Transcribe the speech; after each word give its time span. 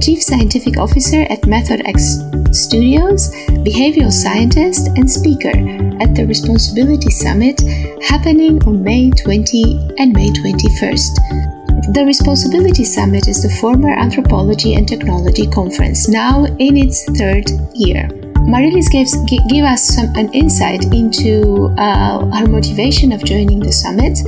Chief 0.00 0.22
Scientific 0.22 0.78
Officer 0.78 1.22
at 1.28 1.46
Method 1.46 1.82
X 1.84 2.20
Studios, 2.52 3.34
behavioral 3.66 4.12
scientist, 4.12 4.88
and 4.96 5.10
speaker 5.10 5.52
at 6.00 6.14
the 6.14 6.24
Response-ability 6.26 7.10
Summit 7.10 7.60
happening 8.02 8.62
on 8.64 8.82
May 8.82 9.10
20 9.10 9.96
and 9.98 10.12
May 10.12 10.30
21st. 10.30 11.92
The 11.92 12.04
Response-ability 12.06 12.84
Summit 12.84 13.26
is 13.26 13.42
the 13.42 13.54
former 13.60 13.90
Anthropology 13.90 14.74
and 14.74 14.86
Technology 14.86 15.46
Conference, 15.48 16.08
now 16.08 16.44
in 16.44 16.76
its 16.76 17.04
third 17.18 17.50
year. 17.74 18.08
Mariliis 18.46 18.90
gives 18.90 19.16
give 19.50 19.64
us 19.64 19.94
some 19.94 20.14
an 20.16 20.32
insight 20.32 20.84
into 20.94 21.74
uh, 21.76 22.24
her 22.36 22.46
motivation 22.46 23.10
of 23.12 23.24
joining 23.24 23.58
the 23.58 23.72
summit, 23.72 24.18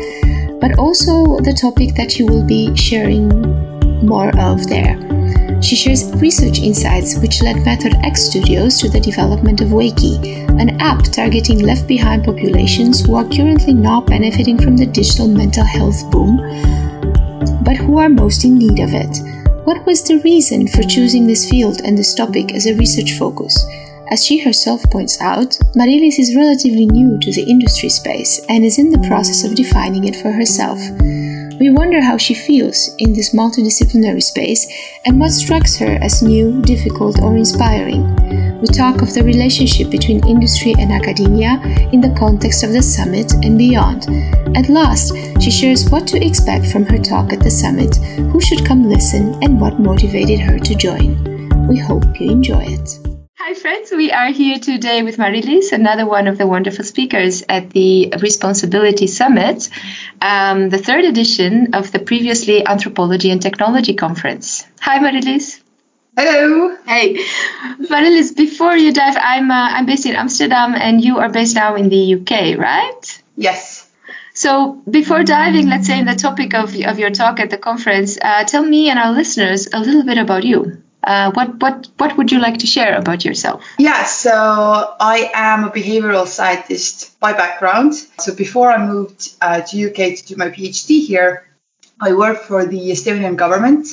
but 0.60 0.78
also 0.78 1.38
the 1.40 1.56
topic 1.58 1.94
that 1.94 2.18
you 2.18 2.26
will 2.26 2.44
be 2.44 2.74
sharing 2.76 3.28
more 4.04 4.36
of 4.38 4.66
there. 4.66 4.98
She 5.62 5.76
shares 5.76 6.10
research 6.14 6.58
insights 6.58 7.18
which 7.18 7.42
led 7.42 7.64
Method 7.64 7.94
X 8.02 8.24
Studios 8.30 8.78
to 8.80 8.88
the 8.88 8.98
development 8.98 9.60
of 9.60 9.68
Wakey, 9.68 10.48
an 10.60 10.80
app 10.80 11.02
targeting 11.04 11.60
left 11.60 11.86
behind 11.86 12.24
populations 12.24 13.04
who 13.04 13.14
are 13.14 13.28
currently 13.28 13.74
not 13.74 14.06
benefiting 14.06 14.58
from 14.58 14.76
the 14.76 14.86
digital 14.86 15.28
mental 15.28 15.64
health 15.64 16.10
boom, 16.10 16.38
but 17.62 17.76
who 17.76 17.98
are 17.98 18.08
most 18.08 18.44
in 18.44 18.56
need 18.56 18.80
of 18.80 18.94
it. 18.94 19.18
What 19.64 19.84
was 19.84 20.02
the 20.02 20.20
reason 20.24 20.66
for 20.66 20.82
choosing 20.82 21.26
this 21.26 21.48
field 21.48 21.82
and 21.84 21.96
this 21.96 22.14
topic 22.14 22.54
as 22.54 22.66
a 22.66 22.74
research 22.74 23.12
focus? 23.18 23.64
As 24.10 24.24
she 24.24 24.42
herself 24.42 24.82
points 24.90 25.20
out, 25.20 25.58
Mariliis 25.76 26.18
is 26.18 26.34
relatively 26.34 26.86
new 26.86 27.18
to 27.18 27.32
the 27.32 27.48
industry 27.48 27.90
space 27.90 28.40
and 28.48 28.64
is 28.64 28.78
in 28.78 28.90
the 28.90 29.06
process 29.06 29.44
of 29.44 29.54
defining 29.54 30.04
it 30.04 30.16
for 30.16 30.32
herself. 30.32 30.80
We 31.60 31.68
wonder 31.68 32.00
how 32.00 32.16
she 32.16 32.32
feels 32.32 32.88
in 32.96 33.12
this 33.12 33.34
multidisciplinary 33.34 34.22
space 34.22 34.66
and 35.04 35.20
what 35.20 35.30
strikes 35.30 35.76
her 35.76 35.98
as 36.00 36.22
new, 36.22 36.62
difficult, 36.62 37.20
or 37.20 37.36
inspiring. 37.36 38.02
We 38.62 38.66
talk 38.68 39.02
of 39.02 39.12
the 39.12 39.22
relationship 39.22 39.90
between 39.90 40.26
industry 40.26 40.74
and 40.78 40.90
academia 40.90 41.60
in 41.92 42.00
the 42.00 42.16
context 42.18 42.64
of 42.64 42.72
the 42.72 42.80
summit 42.80 43.34
and 43.44 43.58
beyond. 43.58 44.06
At 44.56 44.70
last, 44.70 45.14
she 45.38 45.50
shares 45.50 45.90
what 45.90 46.06
to 46.08 46.24
expect 46.24 46.64
from 46.72 46.86
her 46.86 46.98
talk 46.98 47.34
at 47.34 47.40
the 47.40 47.50
summit, 47.50 47.94
who 48.32 48.40
should 48.40 48.64
come 48.64 48.88
listen, 48.88 49.36
and 49.42 49.60
what 49.60 49.78
motivated 49.78 50.40
her 50.40 50.58
to 50.58 50.74
join. 50.74 51.68
We 51.68 51.78
hope 51.78 52.18
you 52.18 52.30
enjoy 52.30 52.64
it. 52.68 53.09
Hi, 53.60 53.74
friends. 53.74 53.92
We 53.92 54.10
are 54.10 54.32
here 54.32 54.58
today 54.58 55.02
with 55.02 55.18
Mariliis, 55.18 55.72
another 55.72 56.06
one 56.06 56.28
of 56.28 56.38
the 56.38 56.46
wonderful 56.46 56.82
speakers 56.82 57.42
at 57.46 57.68
the 57.68 58.10
Response-ability 58.18 59.06
Summit, 59.06 59.68
um, 60.22 60.70
the 60.70 60.78
third 60.78 61.04
edition 61.04 61.74
of 61.74 61.92
the 61.92 61.98
previously 61.98 62.66
Anthropology 62.66 63.30
and 63.30 63.42
Technology 63.42 63.92
Conference. 63.92 64.66
Hi, 64.80 64.98
Mariliis. 64.98 65.60
Hello. 66.16 66.74
Hey, 66.86 67.16
Mariliis. 67.80 68.34
Before 68.34 68.74
you 68.74 68.94
dive, 68.94 69.18
I'm 69.20 69.50
uh, 69.50 69.68
I'm 69.76 69.84
based 69.84 70.06
in 70.06 70.16
Amsterdam, 70.16 70.74
and 70.74 71.04
you 71.04 71.18
are 71.18 71.28
based 71.28 71.54
now 71.54 71.74
in 71.74 71.90
the 71.90 72.14
UK, 72.14 72.56
right? 72.56 73.22
Yes. 73.36 73.90
So 74.32 74.80
before 74.88 75.22
diving, 75.22 75.68
let's 75.68 75.86
say, 75.86 75.98
in 75.98 76.06
the 76.06 76.14
topic 76.14 76.54
of 76.54 76.74
of 76.86 76.98
your 76.98 77.10
talk 77.10 77.40
at 77.40 77.50
the 77.50 77.58
conference, 77.58 78.16
uh, 78.22 78.44
tell 78.44 78.64
me 78.64 78.88
and 78.88 78.98
our 78.98 79.12
listeners 79.12 79.68
a 79.70 79.80
little 79.80 80.02
bit 80.02 80.16
about 80.16 80.44
you. 80.44 80.82
Uh, 81.02 81.30
what 81.32 81.60
what 81.60 81.88
what 81.96 82.16
would 82.16 82.30
you 82.30 82.38
like 82.38 82.58
to 82.58 82.66
share 82.66 82.96
about 82.96 83.24
yourself? 83.24 83.64
Yeah, 83.78 84.04
so 84.04 84.32
I 85.00 85.30
am 85.34 85.64
a 85.64 85.70
behavioral 85.70 86.26
scientist 86.26 87.18
by 87.20 87.32
background. 87.32 87.94
So 87.94 88.34
before 88.34 88.70
I 88.70 88.84
moved 88.84 89.34
uh, 89.40 89.62
to 89.62 89.88
UK 89.88 90.16
to 90.16 90.24
do 90.26 90.36
my 90.36 90.48
PhD 90.48 91.06
here, 91.06 91.46
I 92.00 92.12
worked 92.12 92.44
for 92.44 92.66
the 92.66 92.90
Estonian 92.90 93.36
government. 93.36 93.86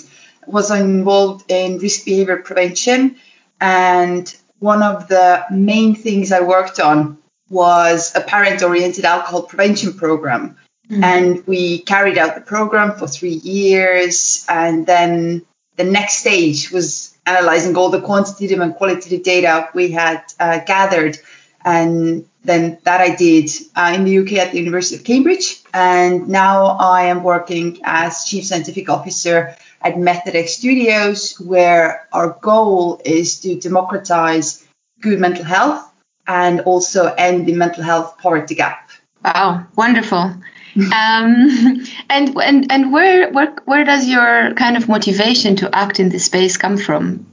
Was 0.47 0.71
involved 0.71 1.51
in 1.51 1.77
risk 1.77 2.05
behavior 2.05 2.37
prevention, 2.37 3.17
and 3.59 4.33
one 4.59 4.81
of 4.81 5.07
the 5.07 5.45
main 5.51 5.95
things 5.95 6.31
I 6.31 6.41
worked 6.41 6.79
on 6.79 7.17
was 7.49 8.15
a 8.15 8.21
parent-oriented 8.21 9.05
alcohol 9.05 9.43
prevention 9.43 9.93
program. 9.93 10.57
Mm-hmm. 10.89 11.03
And 11.03 11.47
we 11.47 11.79
carried 11.79 12.17
out 12.17 12.35
the 12.35 12.41
program 12.41 12.97
for 12.97 13.07
three 13.07 13.33
years, 13.33 14.45
and 14.47 14.85
then 14.85 15.45
the 15.77 15.83
next 15.83 16.17
stage 16.17 16.71
was 16.71 17.15
analyzing 17.25 17.77
all 17.77 17.89
the 17.89 18.01
quantitative 18.01 18.59
and 18.59 18.75
qualitative 18.75 19.23
data 19.23 19.69
we 19.73 19.91
had 19.91 20.23
uh, 20.39 20.59
gathered. 20.65 21.17
And 21.63 22.27
then 22.43 22.79
that 22.83 23.01
I 23.01 23.15
did 23.15 23.49
uh, 23.75 23.91
in 23.95 24.05
the 24.05 24.19
UK 24.19 24.33
at 24.33 24.51
the 24.51 24.57
University 24.57 24.95
of 24.95 25.03
Cambridge. 25.03 25.61
And 25.73 26.29
now 26.29 26.65
I 26.65 27.03
am 27.03 27.23
working 27.23 27.79
as 27.83 28.25
Chief 28.25 28.45
Scientific 28.45 28.89
Officer 28.89 29.55
at 29.81 29.99
Method 29.99 30.35
X 30.35 30.53
Studios, 30.53 31.39
where 31.39 32.07
our 32.11 32.37
goal 32.41 33.01
is 33.05 33.39
to 33.41 33.59
democratize 33.59 34.65
good 35.01 35.19
mental 35.19 35.45
health 35.45 35.83
and 36.25 36.61
also 36.61 37.13
end 37.13 37.45
the 37.45 37.53
mental 37.53 37.83
health 37.83 38.17
poverty 38.17 38.55
gap. 38.55 38.89
Wow, 39.23 39.67
wonderful 39.75 40.33
um, 40.77 41.85
and 42.09 42.35
and 42.37 42.71
and 42.71 42.91
where 42.91 43.31
where 43.31 43.55
where 43.65 43.83
does 43.83 44.07
your 44.07 44.53
kind 44.53 44.77
of 44.77 44.87
motivation 44.87 45.55
to 45.57 45.75
act 45.75 45.99
in 45.99 46.09
this 46.09 46.25
space 46.25 46.57
come 46.57 46.77
from? 46.77 47.25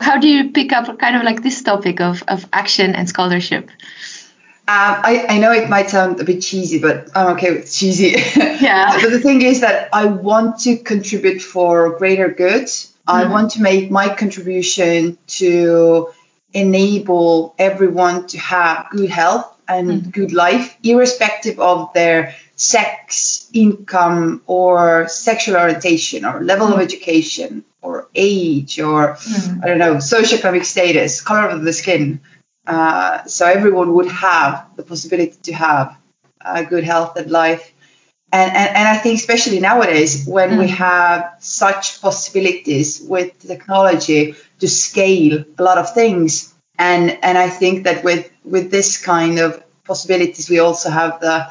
How 0.00 0.18
do 0.18 0.28
you 0.28 0.50
pick 0.50 0.72
up 0.72 0.98
kind 0.98 1.16
of 1.16 1.22
like 1.22 1.42
this 1.42 1.62
topic 1.62 2.00
of 2.00 2.22
of 2.28 2.46
action 2.52 2.94
and 2.94 3.08
scholarship? 3.08 3.70
Um, 4.68 4.98
I, 5.04 5.26
I 5.28 5.38
know 5.38 5.52
it 5.52 5.70
might 5.70 5.90
sound 5.90 6.20
a 6.20 6.24
bit 6.24 6.40
cheesy, 6.40 6.80
but 6.80 7.08
I'm 7.14 7.34
okay 7.34 7.52
with 7.52 7.72
cheesy. 7.72 8.16
Yeah. 8.58 8.98
but 9.00 9.10
the 9.10 9.20
thing 9.20 9.42
is 9.42 9.60
that 9.60 9.90
I 9.92 10.06
want 10.06 10.60
to 10.60 10.78
contribute 10.78 11.40
for 11.40 11.96
greater 11.98 12.28
good. 12.30 12.64
Mm-hmm. 12.64 13.10
I 13.10 13.26
want 13.26 13.52
to 13.52 13.62
make 13.62 13.92
my 13.92 14.08
contribution 14.08 15.18
to 15.38 16.08
enable 16.52 17.54
everyone 17.58 18.26
to 18.28 18.38
have 18.38 18.88
good 18.90 19.10
health 19.10 19.46
and 19.68 19.90
mm-hmm. 19.90 20.10
good 20.10 20.32
life, 20.32 20.76
irrespective 20.82 21.60
of 21.60 21.92
their 21.92 22.34
sex, 22.56 23.50
income, 23.52 24.42
or 24.46 25.06
sexual 25.08 25.56
orientation, 25.56 26.24
or 26.24 26.42
level 26.42 26.68
mm. 26.68 26.74
of 26.74 26.80
education, 26.80 27.64
or 27.82 28.08
age, 28.14 28.80
or 28.80 29.14
mm. 29.14 29.62
I 29.62 29.68
don't 29.68 29.78
know, 29.78 29.96
socioeconomic 29.96 30.64
status, 30.64 31.20
color 31.20 31.48
of 31.48 31.62
the 31.62 31.72
skin. 31.72 32.20
Uh, 32.66 33.24
so 33.26 33.46
everyone 33.46 33.94
would 33.94 34.10
have 34.10 34.66
the 34.76 34.82
possibility 34.82 35.36
to 35.44 35.52
have 35.52 35.96
a 36.40 36.64
good 36.64 36.82
health 36.82 37.16
and 37.16 37.30
life. 37.30 37.72
And, 38.32 38.50
and, 38.50 38.76
and 38.76 38.88
I 38.88 38.96
think 38.96 39.18
especially 39.18 39.60
nowadays 39.60 40.26
when 40.26 40.50
mm. 40.50 40.58
we 40.58 40.68
have 40.68 41.36
such 41.38 42.00
possibilities 42.00 43.00
with 43.00 43.38
technology 43.38 44.34
to 44.58 44.68
scale 44.68 45.44
a 45.58 45.62
lot 45.62 45.78
of 45.78 45.94
things. 45.94 46.52
And 46.78 47.18
and 47.22 47.38
I 47.38 47.48
think 47.48 47.84
that 47.84 48.04
with 48.04 48.30
with 48.44 48.70
this 48.70 49.02
kind 49.02 49.38
of 49.38 49.62
possibilities 49.84 50.50
we 50.50 50.58
also 50.58 50.90
have 50.90 51.20
the 51.20 51.50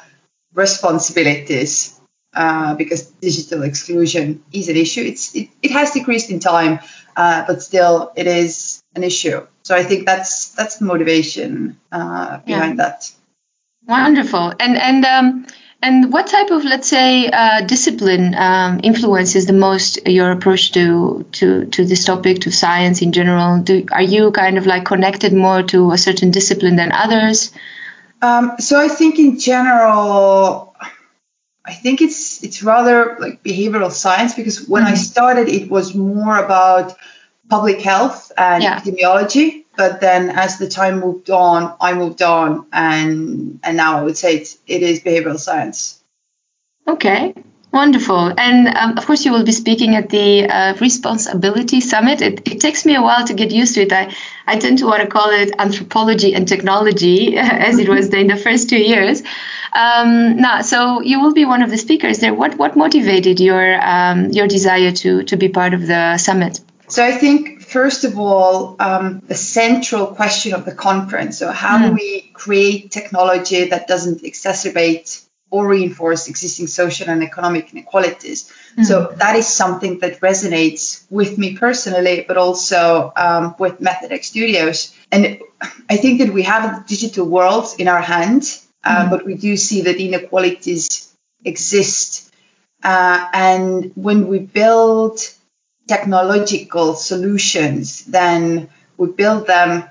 responsibilities 0.55 1.99
uh, 2.33 2.75
because 2.75 3.05
digital 3.21 3.63
exclusion 3.63 4.43
is 4.51 4.69
an 4.69 4.75
issue. 4.75 5.01
It's 5.01 5.35
it, 5.35 5.49
it 5.61 5.71
has 5.71 5.91
decreased 5.91 6.31
in 6.31 6.39
time, 6.39 6.79
uh, 7.15 7.45
but 7.47 7.61
still 7.61 8.11
it 8.15 8.27
is 8.27 8.81
an 8.95 9.03
issue. 9.03 9.45
So 9.63 9.75
I 9.75 9.83
think 9.83 10.05
that's 10.05 10.49
that's 10.49 10.77
the 10.77 10.85
motivation 10.85 11.79
uh, 11.91 12.39
behind 12.39 12.77
yeah. 12.77 12.89
that. 12.89 13.11
Wonderful. 13.87 14.53
And 14.59 14.77
and 14.77 15.05
um, 15.05 15.45
and 15.81 16.11
what 16.11 16.27
type 16.27 16.49
of 16.51 16.63
let's 16.63 16.87
say 16.87 17.29
uh, 17.29 17.61
discipline 17.61 18.33
um, 18.35 18.79
influences 18.83 19.45
the 19.45 19.53
most 19.53 20.07
your 20.07 20.31
approach 20.31 20.71
to 20.71 21.25
to 21.33 21.65
to 21.65 21.85
this 21.85 22.05
topic 22.05 22.39
to 22.41 22.51
science 22.51 23.01
in 23.01 23.11
general? 23.11 23.61
Do 23.61 23.85
are 23.91 24.01
you 24.01 24.31
kind 24.31 24.57
of 24.57 24.65
like 24.65 24.85
connected 24.85 25.33
more 25.33 25.63
to 25.63 25.91
a 25.91 25.97
certain 25.97 26.31
discipline 26.31 26.75
than 26.75 26.91
others? 26.91 27.51
Um, 28.21 28.53
so 28.59 28.79
I 28.79 28.87
think 28.87 29.19
in 29.19 29.39
general, 29.39 30.75
I 31.65 31.73
think 31.73 32.01
it's 32.01 32.43
it's 32.43 32.63
rather 32.63 33.17
like 33.19 33.43
behavioral 33.43 33.91
science 33.91 34.33
because 34.33 34.67
when 34.67 34.83
mm-hmm. 34.83 34.93
I 34.93 34.97
started, 34.97 35.47
it 35.49 35.69
was 35.69 35.95
more 35.95 36.37
about 36.37 36.95
public 37.49 37.81
health 37.81 38.31
and 38.37 38.63
yeah. 38.63 38.79
epidemiology. 38.79 39.65
But 39.77 39.99
then 39.99 40.29
as 40.29 40.57
the 40.57 40.69
time 40.69 40.99
moved 40.99 41.29
on, 41.29 41.75
I 41.81 41.93
moved 41.93 42.21
on, 42.21 42.67
and 42.71 43.59
and 43.63 43.77
now 43.77 43.97
I 43.97 44.03
would 44.03 44.17
say 44.17 44.37
it's, 44.37 44.57
it 44.67 44.81
is 44.81 45.01
behavioral 45.01 45.37
science. 45.37 46.01
Okay, 46.87 47.33
Wonderful. 47.75 48.31
And 48.37 48.69
um, 48.69 48.97
of 48.97 49.05
course, 49.05 49.25
you 49.25 49.33
will 49.33 49.43
be 49.43 49.51
speaking 49.51 49.97
at 49.97 50.07
the 50.07 50.47
uh, 50.47 50.75
Response-ability 50.79 51.81
Summit. 51.81 52.21
It, 52.21 52.47
it, 52.47 52.61
takes 52.61 52.85
me 52.85 52.95
a 52.95 53.01
while 53.01 53.27
to 53.27 53.33
get 53.33 53.51
used 53.51 53.75
to 53.75 53.81
it. 53.81 53.91
I, 53.91 54.15
I 54.47 54.57
tend 54.57 54.77
to 54.77 54.85
want 54.85 55.01
to 55.01 55.09
call 55.09 55.29
it 55.29 55.51
anthropology 55.59 56.33
and 56.33 56.47
technology, 56.47 57.37
as 57.67 57.77
it 57.77 57.89
was 57.89 58.13
in 58.13 58.27
the 58.27 58.37
first 58.37 58.69
two 58.69 58.81
years. 58.81 59.23
Um, 59.73 60.37
now, 60.37 60.61
so 60.61 61.01
you 61.01 61.19
will 61.19 61.33
be 61.33 61.43
one 61.43 61.61
of 61.61 61.69
the 61.69 61.77
speakers 61.77 62.19
there. 62.19 62.33
What, 62.33 62.57
what 62.57 62.77
motivated 62.77 63.41
your, 63.41 63.85
um, 63.85 64.29
your 64.31 64.47
desire 64.47 64.93
to, 64.93 65.23
to 65.23 65.35
be 65.35 65.49
part 65.49 65.73
of 65.73 65.85
the 65.85 66.17
summit? 66.17 66.61
So 66.87 67.03
I 67.03 67.11
think, 67.11 67.61
first 67.61 68.05
of 68.05 68.17
all, 68.17 68.77
um, 68.79 69.21
the 69.27 69.35
central 69.35 70.07
question 70.07 70.53
of 70.53 70.63
the 70.63 70.73
conference. 70.73 71.39
So, 71.39 71.51
how 71.51 71.77
mm. 71.79 71.87
do 71.87 71.93
we 71.95 72.31
create 72.33 72.91
technology 72.91 73.65
that 73.65 73.87
doesn't 73.87 74.21
exacerbate 74.21 75.24
or 75.55 75.65
reinforce 75.69 76.27
existing 76.27 76.67
social 76.67 77.07
and 77.09 77.23
economic 77.23 77.71
inequalities. 77.71 78.39
Mm-hmm. 78.43 78.83
So 78.83 78.95
that 79.23 79.37
is 79.37 79.47
something 79.47 79.99
that 79.99 80.19
resonates 80.19 81.05
with 81.09 81.37
me 81.37 81.57
personally, 81.57 82.25
but 82.27 82.35
also 82.35 83.13
um, 83.15 83.55
with 83.57 83.79
Method 83.79 84.11
X 84.11 84.27
Studios. 84.27 84.93
And 85.13 85.39
I 85.89 85.95
think 85.95 86.19
that 86.19 86.33
we 86.33 86.43
have 86.43 86.63
the 86.75 86.95
digital 86.95 87.25
world 87.25 87.67
in 87.79 87.87
our 87.87 88.01
hand, 88.01 88.43
uh, 88.83 88.89
mm-hmm. 88.89 89.09
but 89.11 89.25
we 89.25 89.35
do 89.35 89.55
see 89.55 89.83
that 89.83 89.95
inequalities 89.95 91.15
exist. 91.45 92.33
Uh, 92.83 93.29
and 93.31 93.93
when 93.95 94.27
we 94.27 94.39
build 94.39 95.21
technological 95.87 96.95
solutions, 96.95 98.03
then 98.05 98.67
we 98.97 99.07
build 99.07 99.47
them 99.47 99.85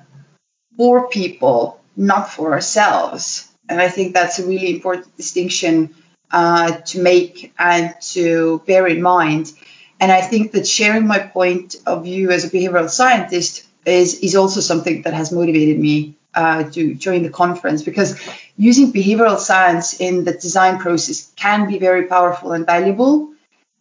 for 0.77 1.09
people, 1.09 1.81
not 1.97 2.29
for 2.29 2.53
ourselves. 2.53 3.49
And 3.69 3.81
I 3.81 3.89
think 3.89 4.15
that's 4.15 4.39
a 4.39 4.47
really 4.47 4.71
important 4.71 5.17
distinction 5.17 5.95
uh, 6.31 6.73
to 6.73 7.01
make 7.01 7.53
and 7.59 7.95
to 8.01 8.63
bear 8.67 8.87
in 8.87 9.01
mind. 9.01 9.53
And 10.01 10.11
I 10.11 10.21
think 10.21 10.53
that 10.53 10.67
sharing 10.67 11.07
my 11.07 11.21
point 11.21 11.77
of 11.87 12.05
view 12.05 12.31
as 12.31 12.45
a 12.45 12.51
behavioral 12.51 12.91
scientist 12.91 13.67
is, 13.87 14.19
is 14.21 14.35
also 14.35 14.61
something 14.61 15.03
that 15.03 15.15
has 15.15 15.33
motivated 15.33 15.79
me 15.79 16.17
uh, 16.35 16.65
to 16.71 16.95
join 16.95 17.23
the 17.23 17.31
conference 17.31 17.83
because 17.83 18.21
using 18.57 18.93
behavioral 18.93 19.39
science 19.39 20.01
in 20.01 20.25
the 20.25 20.33
design 20.33 20.79
process 20.79 21.33
can 21.37 21.69
be 21.69 21.79
very 21.79 22.07
powerful 22.07 22.53
and 22.53 22.67
valuable. 22.67 23.31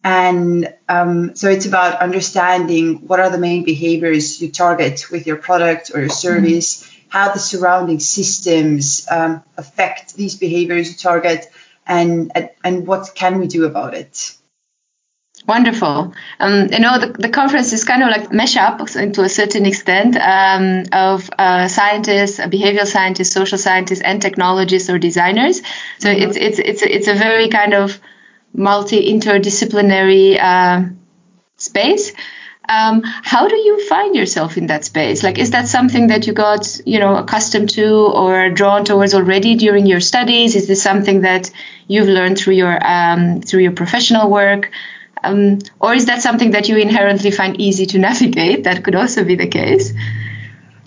And 0.04 0.72
um, 0.88 1.34
so 1.34 1.48
it's 1.48 1.66
about 1.66 2.00
understanding 2.00 3.06
what 3.08 3.20
are 3.20 3.30
the 3.30 3.38
main 3.38 3.64
behaviors 3.64 4.40
you 4.40 4.52
target 4.52 5.10
with 5.10 5.26
your 5.26 5.36
product 5.36 5.90
or 5.94 6.00
your 6.00 6.10
service. 6.10 6.82
Mm-hmm 6.82 6.93
how 7.14 7.32
the 7.32 7.38
surrounding 7.38 8.00
systems 8.00 9.06
um, 9.08 9.40
affect 9.56 10.16
these 10.16 10.34
behaviors 10.36 10.88
you 10.90 10.96
target, 10.96 11.46
and, 11.86 12.32
and 12.64 12.88
what 12.88 13.12
can 13.14 13.38
we 13.38 13.46
do 13.46 13.66
about 13.66 13.94
it. 13.94 14.36
Wonderful. 15.46 16.12
Um, 16.40 16.68
you 16.72 16.80
know, 16.80 16.98
the, 16.98 17.12
the 17.12 17.28
conference 17.28 17.72
is 17.72 17.84
kind 17.84 18.02
of 18.02 18.08
like 18.08 18.32
mesh 18.32 18.56
up 18.56 18.78
to 18.88 19.22
a 19.22 19.28
certain 19.28 19.64
extent 19.64 20.16
um, 20.16 20.86
of 20.90 21.30
uh, 21.38 21.68
scientists, 21.68 22.40
behavioral 22.40 22.86
scientists, 22.86 23.32
social 23.32 23.58
scientists, 23.58 24.00
and 24.00 24.20
technologists 24.20 24.90
or 24.90 24.98
designers. 24.98 25.62
So 26.00 26.08
mm-hmm. 26.08 26.30
it's, 26.30 26.36
it's, 26.36 26.58
it's, 26.58 26.82
it's 26.82 27.08
a 27.08 27.14
very 27.14 27.48
kind 27.48 27.74
of 27.74 28.00
multi 28.52 29.08
interdisciplinary 29.12 30.36
uh, 30.40 30.88
space. 31.58 32.12
Um, 32.68 33.02
how 33.04 33.46
do 33.48 33.56
you 33.56 33.86
find 33.88 34.16
yourself 34.16 34.56
in 34.56 34.66
that 34.66 34.84
space? 34.84 35.22
Like, 35.22 35.38
is 35.38 35.50
that 35.50 35.68
something 35.68 36.06
that 36.06 36.26
you 36.26 36.32
got, 36.32 36.80
you 36.86 36.98
know, 36.98 37.16
accustomed 37.16 37.70
to 37.70 37.86
or 37.86 38.50
drawn 38.50 38.84
towards 38.84 39.14
already 39.14 39.54
during 39.56 39.86
your 39.86 40.00
studies? 40.00 40.56
Is 40.56 40.66
this 40.66 40.82
something 40.82 41.22
that 41.22 41.50
you've 41.88 42.08
learned 42.08 42.38
through 42.38 42.54
your 42.54 42.78
um, 42.86 43.42
through 43.42 43.60
your 43.60 43.72
professional 43.72 44.30
work, 44.30 44.70
um, 45.22 45.58
or 45.78 45.94
is 45.94 46.06
that 46.06 46.22
something 46.22 46.52
that 46.52 46.68
you 46.68 46.76
inherently 46.78 47.30
find 47.30 47.60
easy 47.60 47.86
to 47.86 47.98
navigate? 48.08 48.64
That 48.64 48.82
could 48.82 48.94
also 48.94 49.24
be 49.24 49.34
the 49.34 49.48
case. 49.48 49.92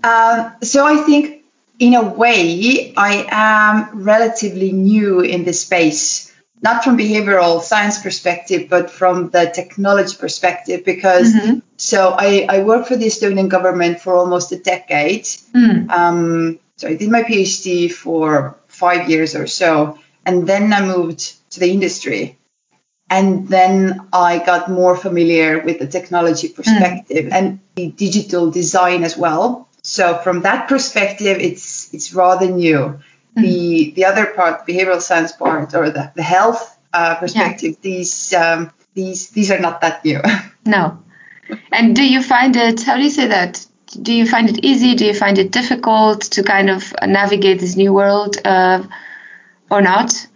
Uh, 0.03 0.51
so 0.61 0.85
I 0.85 1.03
think, 1.03 1.43
in 1.79 1.93
a 1.93 2.03
way, 2.03 2.93
I 2.97 3.27
am 3.29 4.03
relatively 4.03 4.71
new 4.71 5.19
in 5.19 5.43
this 5.43 5.61
space 5.61 6.26
not 6.61 6.83
from 6.83 6.97
behavioral 6.97 7.61
science 7.61 8.01
perspective, 8.01 8.67
but 8.69 8.89
from 8.89 9.29
the 9.29 9.51
technology 9.53 10.15
perspective, 10.17 10.83
because 10.83 11.33
mm-hmm. 11.33 11.59
so 11.77 12.15
I, 12.17 12.47
I 12.49 12.63
worked 12.63 12.87
for 12.87 12.95
the 12.95 13.05
Estonian 13.05 13.47
government 13.47 13.99
for 13.99 14.15
almost 14.15 14.51
a 14.51 14.59
decade. 14.59 15.23
Mm. 15.53 15.89
Um, 15.89 16.59
so 16.77 16.87
I 16.87 16.95
did 16.95 17.09
my 17.09 17.23
PhD 17.23 17.91
for 17.91 18.57
five 18.67 19.09
years 19.09 19.35
or 19.35 19.47
so, 19.47 19.99
and 20.25 20.47
then 20.47 20.73
I 20.73 20.81
moved 20.81 21.35
to 21.51 21.59
the 21.59 21.71
industry. 21.71 22.37
And 23.09 23.47
then 23.47 24.07
I 24.11 24.39
got 24.39 24.69
more 24.69 24.97
familiar 24.97 25.61
with 25.61 25.79
the 25.79 25.87
technology 25.87 26.49
perspective 26.49 27.27
mm. 27.27 27.31
and 27.31 27.59
the 27.75 27.87
digital 27.89 28.51
design 28.51 29.05
as 29.05 29.15
well. 29.15 29.69
So 29.81 30.17
from 30.17 30.41
that 30.41 30.67
perspective, 30.67 31.37
it's 31.39 31.93
it's 31.93 32.13
rather 32.13 32.47
new. 32.47 32.99
Mm. 33.37 33.41
The 33.41 33.91
the 33.91 34.05
other 34.05 34.25
part, 34.25 34.65
the 34.65 34.73
behavioral 34.73 35.01
science 35.01 35.31
part, 35.31 35.73
or 35.75 35.89
the, 35.89 36.11
the 36.15 36.23
health 36.23 36.77
uh, 36.93 37.15
perspective, 37.15 37.71
yeah. 37.71 37.81
these 37.81 38.33
um, 38.33 38.71
these 38.95 39.29
these 39.29 39.51
are 39.51 39.59
not 39.59 39.81
that 39.81 40.03
new. 40.03 40.21
no. 40.65 41.03
And 41.71 41.95
do 41.95 42.03
you 42.03 42.21
find 42.21 42.55
it? 42.55 42.81
How 42.83 42.97
do 42.97 43.03
you 43.03 43.09
say 43.09 43.27
that? 43.27 43.65
Do 44.01 44.13
you 44.13 44.25
find 44.27 44.49
it 44.49 44.65
easy? 44.65 44.95
Do 44.95 45.05
you 45.05 45.13
find 45.13 45.37
it 45.37 45.51
difficult 45.51 46.21
to 46.31 46.43
kind 46.43 46.69
of 46.69 46.93
navigate 47.05 47.59
this 47.59 47.75
new 47.75 47.93
world, 47.93 48.35
uh, 48.43 48.83
or 49.71 49.81
not? 49.81 50.27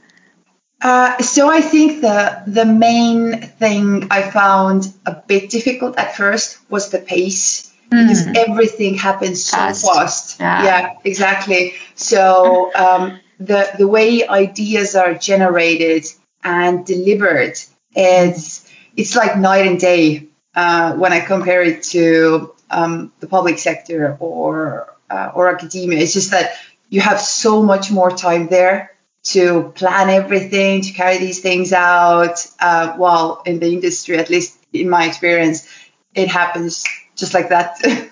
Uh, 0.82 1.18
so 1.22 1.50
I 1.50 1.62
think 1.62 2.02
the 2.02 2.44
the 2.48 2.66
main 2.66 3.42
thing 3.42 4.08
I 4.10 4.30
found 4.30 4.92
a 5.06 5.14
bit 5.14 5.50
difficult 5.50 5.98
at 5.98 6.16
first 6.16 6.58
was 6.70 6.90
the 6.90 7.00
pace 7.00 7.71
because 7.92 8.26
mm. 8.26 8.36
everything 8.38 8.96
happens 8.96 9.44
so 9.44 9.58
fast. 9.58 9.86
fast. 9.86 10.40
Yeah. 10.40 10.64
yeah. 10.64 10.98
exactly. 11.04 11.74
So 11.96 12.72
um, 12.74 13.20
the 13.40 13.70
the 13.78 13.88
way 13.88 14.26
ideas 14.28 14.96
are 14.96 15.14
generated 15.14 16.06
and 16.44 16.86
delivered, 16.86 17.60
it's 17.94 18.72
it's 18.96 19.16
like 19.16 19.38
night 19.38 19.68
and 19.68 19.80
day 19.80 20.28
uh, 20.56 20.94
when 20.94 21.12
I 21.12 21.20
compare 21.20 21.62
it 21.62 21.84
to 21.96 22.54
um, 22.70 23.12
the 23.20 23.28
public 23.28 23.60
sector 23.60 24.16
or 24.20 24.96
uh, 25.10 25.32
or 25.36 25.54
academia. 25.54 26.00
It's 26.00 26.14
just 26.14 26.32
that 26.32 26.54
you 26.90 27.02
have 27.02 27.20
so 27.20 27.62
much 27.62 27.92
more 27.92 28.12
time 28.12 28.48
there 28.48 28.96
to 29.24 29.72
plan 29.76 30.10
everything, 30.10 30.82
to 30.82 30.94
carry 30.94 31.18
these 31.18 31.42
things 31.42 31.74
out. 31.74 32.48
Uh, 32.60 32.94
while 32.94 33.44
in 33.46 33.60
the 33.60 33.68
industry, 33.68 34.18
at 34.18 34.30
least 34.30 34.58
in 34.72 34.90
my 34.90 35.06
experience, 35.06 35.68
it 36.16 36.30
happens 36.30 36.86
just 37.22 37.34
like 37.34 37.50
that. 37.50 37.80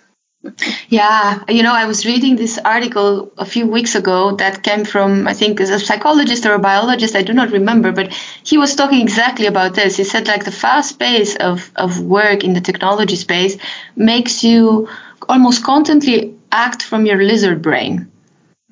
yeah, 0.87 1.43
you 1.49 1.63
know, 1.63 1.73
I 1.73 1.85
was 1.85 2.05
reading 2.05 2.37
this 2.37 2.57
article 2.57 3.33
a 3.37 3.45
few 3.45 3.67
weeks 3.67 3.95
ago 3.95 4.35
that 4.37 4.63
came 4.63 4.85
from, 4.85 5.27
I 5.27 5.33
think, 5.33 5.59
a 5.59 5.79
psychologist 5.79 6.45
or 6.45 6.53
a 6.53 6.59
biologist, 6.59 7.15
I 7.15 7.23
do 7.23 7.33
not 7.33 7.51
remember, 7.51 7.91
but 7.91 8.13
he 8.43 8.57
was 8.57 8.75
talking 8.75 9.01
exactly 9.01 9.47
about 9.47 9.75
this. 9.75 9.97
He 9.97 10.05
said, 10.05 10.27
like, 10.27 10.45
the 10.45 10.51
fast 10.51 10.97
pace 10.97 11.35
of, 11.35 11.69
of 11.75 11.99
work 11.99 12.45
in 12.45 12.53
the 12.53 12.61
technology 12.61 13.17
space 13.17 13.57
makes 13.97 14.43
you 14.43 14.87
almost 15.27 15.63
constantly 15.63 16.35
act 16.51 16.81
from 16.83 17.05
your 17.05 17.21
lizard 17.21 17.61
brain 17.61 18.09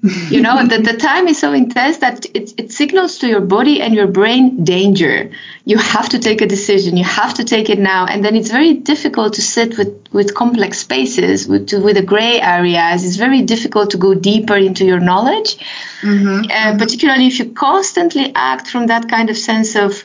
you 0.04 0.42
know 0.42 0.64
the, 0.68 0.78
the 0.78 0.96
time 0.96 1.28
is 1.28 1.40
so 1.40 1.54
intense 1.54 1.98
that 1.98 2.26
it, 2.36 2.54
it 2.60 2.72
signals 2.72 3.18
to 3.18 3.28
your 3.28 3.42
body 3.42 3.82
and 3.82 3.96
your 3.96 4.06
brain 4.06 4.64
danger. 4.64 5.32
You 5.66 5.80
have 5.80 6.10
to 6.10 6.20
take 6.20 6.42
a 6.42 6.46
decision. 6.46 6.98
You 6.98 7.04
have 7.04 7.34
to 7.36 7.44
take 7.44 7.72
it 7.72 7.80
now. 7.80 8.06
And 8.06 8.24
then 8.24 8.36
it's 8.36 8.52
very 8.52 8.76
difficult 8.76 9.34
to 9.34 9.42
sit 9.42 9.76
with 9.76 10.08
with 10.12 10.36
complex 10.36 10.80
spaces 10.80 11.48
with 11.48 11.74
with 11.74 11.96
the 11.96 12.04
gray 12.04 12.40
areas. 12.40 13.06
It's 13.06 13.16
very 13.16 13.42
difficult 13.42 13.90
to 13.92 13.98
go 13.98 14.14
deeper 14.14 14.56
into 14.56 14.86
your 14.86 15.00
knowledge. 15.00 15.58
Mm-hmm. 16.02 16.52
uh, 16.52 16.78
particularly 16.78 17.26
if 17.26 17.40
you 17.40 17.54
constantly 17.54 18.32
act 18.36 18.68
from 18.68 18.86
that 18.88 19.10
kind 19.10 19.32
of 19.32 19.38
sense 19.38 19.76
of 19.76 20.04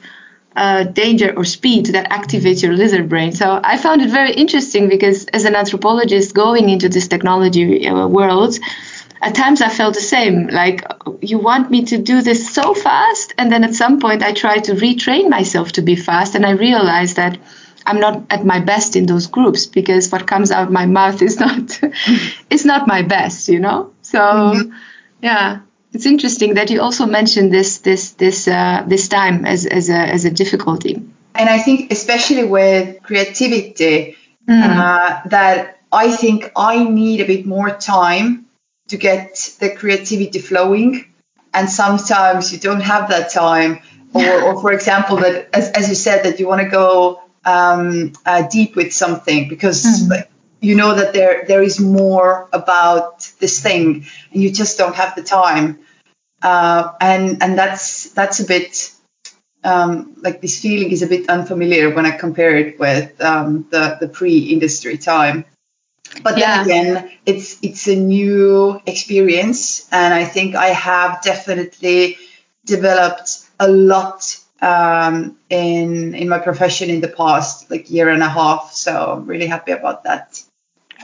uh, 0.57 0.85
danger 0.85 1.35
or 1.37 1.45
speed 1.45 1.87
that 1.87 2.11
activates 2.11 2.63
your 2.63 2.73
lizard 2.73 3.11
brain. 3.11 3.33
So 3.33 3.61
I 3.63 3.77
found 3.77 4.01
it 4.01 4.11
very 4.11 4.33
interesting 4.33 4.89
because 4.89 5.27
as 5.27 5.45
an 5.45 5.55
anthropologist 5.55 6.35
going 6.35 6.71
into 6.71 6.89
this 6.89 7.09
technology 7.09 7.87
uh, 7.87 8.07
world, 8.07 8.59
at 9.23 9.37
times 9.37 9.63
I 9.63 9.69
felt 9.69 9.95
the 9.95 10.01
same. 10.01 10.49
Like 10.49 10.85
you 11.21 11.39
want 11.39 11.71
me 11.71 11.85
to 11.87 11.99
do 11.99 12.23
this 12.23 12.53
so 12.53 12.75
fast, 12.75 13.33
and 13.39 13.51
then 13.51 13.63
at 13.63 13.75
some 13.75 14.01
point 14.01 14.23
I 14.23 14.33
try 14.33 14.59
to 14.59 14.73
retrain 14.73 15.31
myself 15.31 15.73
to 15.73 15.83
be 15.83 15.95
fast, 15.95 16.35
and 16.35 16.45
I 16.45 16.51
realized 16.51 17.17
that 17.17 17.39
I'm 17.87 18.01
not 18.01 18.25
at 18.31 18.45
my 18.45 18.59
best 18.59 18.97
in 18.97 19.07
those 19.07 19.29
groups 19.29 19.67
because 19.67 20.11
what 20.11 20.27
comes 20.27 20.51
out 20.51 20.67
of 20.67 20.73
my 20.73 20.87
mouth 20.87 21.23
is 21.23 21.39
not 21.39 21.81
is 22.51 22.65
not 22.65 22.89
my 22.89 23.03
best, 23.03 23.49
you 23.49 23.61
know. 23.61 23.93
So 24.03 24.19
mm-hmm. 24.19 24.77
yeah, 25.23 25.61
it's 25.93 26.07
interesting 26.07 26.55
that 26.55 26.71
you 26.71 26.81
also 26.81 27.07
mentioned 27.07 27.53
this 27.53 27.79
this 27.79 28.13
this 28.13 28.49
uh, 28.49 28.85
this 28.89 29.09
time 29.09 29.47
as 29.47 29.67
as 29.67 29.89
a 29.89 29.99
as 29.99 30.25
a 30.25 30.31
difficulty. 30.31 31.01
And 31.35 31.49
I 31.49 31.61
think 31.61 31.93
especially 31.93 32.45
with 32.45 33.03
creativity, 33.05 34.17
mm. 34.49 34.63
uh, 34.63 35.21
that 35.29 35.79
I 35.93 36.11
think 36.11 36.51
I 36.57 36.85
need 36.85 37.21
a 37.21 37.27
bit 37.27 37.47
more 37.47 37.71
time 37.71 38.47
to 38.89 38.97
get 38.97 39.57
the 39.61 39.71
creativity 39.71 40.39
flowing. 40.39 41.07
And 41.55 41.69
sometimes 41.69 42.53
you 42.53 42.59
don't 42.59 42.81
have 42.81 43.11
that 43.11 43.31
time. 43.31 43.81
or, 44.15 44.43
or 44.43 44.61
for 44.61 44.73
example, 44.73 45.17
that 45.19 45.49
as, 45.55 45.71
as 45.71 45.89
you 45.89 45.95
said, 45.95 46.25
that 46.25 46.39
you 46.39 46.47
want 46.47 46.63
to 46.63 46.69
go 46.69 47.23
um, 47.45 48.13
uh, 48.27 48.47
deep 48.49 48.77
with 48.77 48.93
something 48.93 49.49
because 49.49 49.85
mm. 49.85 50.11
like, 50.11 50.31
you 50.61 50.77
know 50.77 50.95
that 50.95 51.13
there 51.13 51.45
there 51.49 51.63
is 51.63 51.81
more 51.81 52.49
about 52.53 53.29
this 53.41 53.61
thing, 53.61 54.07
and 54.33 54.43
you 54.43 54.53
just 54.53 54.79
don't 54.79 54.95
have 54.95 55.17
the 55.17 55.23
time. 55.23 55.81
Uh, 56.41 56.93
and 57.01 57.43
and 57.43 57.59
that's 57.59 58.11
that's 58.13 58.39
a 58.41 58.45
bit 58.45 58.93
um, 59.65 60.15
like 60.23 60.41
this 60.41 60.61
feeling 60.61 60.91
is 60.91 61.03
a 61.03 61.07
bit 61.07 61.29
unfamiliar 61.29 61.91
when 61.91 62.07
I 62.07 62.17
compare 62.17 62.57
it 62.57 62.79
with 62.79 63.21
um, 63.21 63.67
the 63.71 63.97
the 64.01 64.09
pre-industry 64.09 64.99
time. 64.99 65.45
But 66.23 66.39
yeah. 66.39 66.65
then 66.65 66.97
again, 66.97 67.11
it's 67.27 67.59
it's 67.63 67.87
a 67.89 67.97
new 67.97 68.81
experience, 68.87 69.89
and 69.91 70.13
I 70.13 70.25
think 70.25 70.55
I 70.55 70.69
have 70.69 71.23
definitely 71.23 72.19
developed 72.65 73.47
a 73.59 73.69
lot 73.69 74.37
um, 74.61 75.37
in 75.49 76.15
in 76.15 76.29
my 76.29 76.39
profession 76.39 76.91
in 76.91 77.01
the 77.01 77.09
past 77.09 77.71
like 77.71 77.91
year 77.91 78.09
and 78.09 78.23
a 78.23 78.29
half. 78.29 78.73
So 78.73 79.13
I'm 79.13 79.27
really 79.27 79.47
happy 79.47 79.73
about 79.73 80.05
that. 80.05 80.43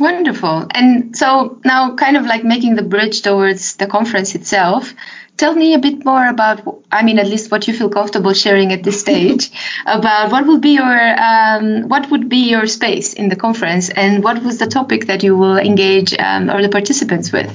Wonderful. 0.00 0.66
And 0.70 1.16
so 1.16 1.60
now, 1.64 1.96
kind 1.96 2.16
of 2.16 2.24
like 2.24 2.44
making 2.44 2.76
the 2.76 2.82
bridge 2.82 3.22
towards 3.22 3.76
the 3.76 3.86
conference 3.86 4.34
itself, 4.34 4.94
tell 5.38 5.54
me 5.54 5.74
a 5.74 5.78
bit 5.78 6.04
more 6.04 6.28
about, 6.28 6.82
I 6.92 7.02
mean, 7.02 7.18
at 7.18 7.26
least 7.26 7.50
what 7.50 7.66
you 7.66 7.74
feel 7.74 7.88
comfortable 7.88 8.34
sharing 8.34 8.72
at 8.72 8.82
this 8.82 9.00
stage 9.06 9.50
about 9.86 10.30
what 10.30 10.46
will 10.46 10.58
be 10.58 10.74
your, 10.74 11.22
um, 11.30 11.88
what 11.88 12.10
would 12.10 12.28
be 12.28 12.50
your 12.50 12.66
space 12.66 13.14
in 13.14 13.28
the 13.28 13.36
conference 13.36 13.88
and 13.88 14.22
what 14.22 14.42
was 14.42 14.58
the 14.58 14.66
topic 14.66 15.06
that 15.06 15.22
you 15.22 15.36
will 15.36 15.56
engage 15.56 16.12
um, 16.18 16.50
or 16.50 16.60
the 16.60 16.68
participants 16.68 17.32
with? 17.32 17.50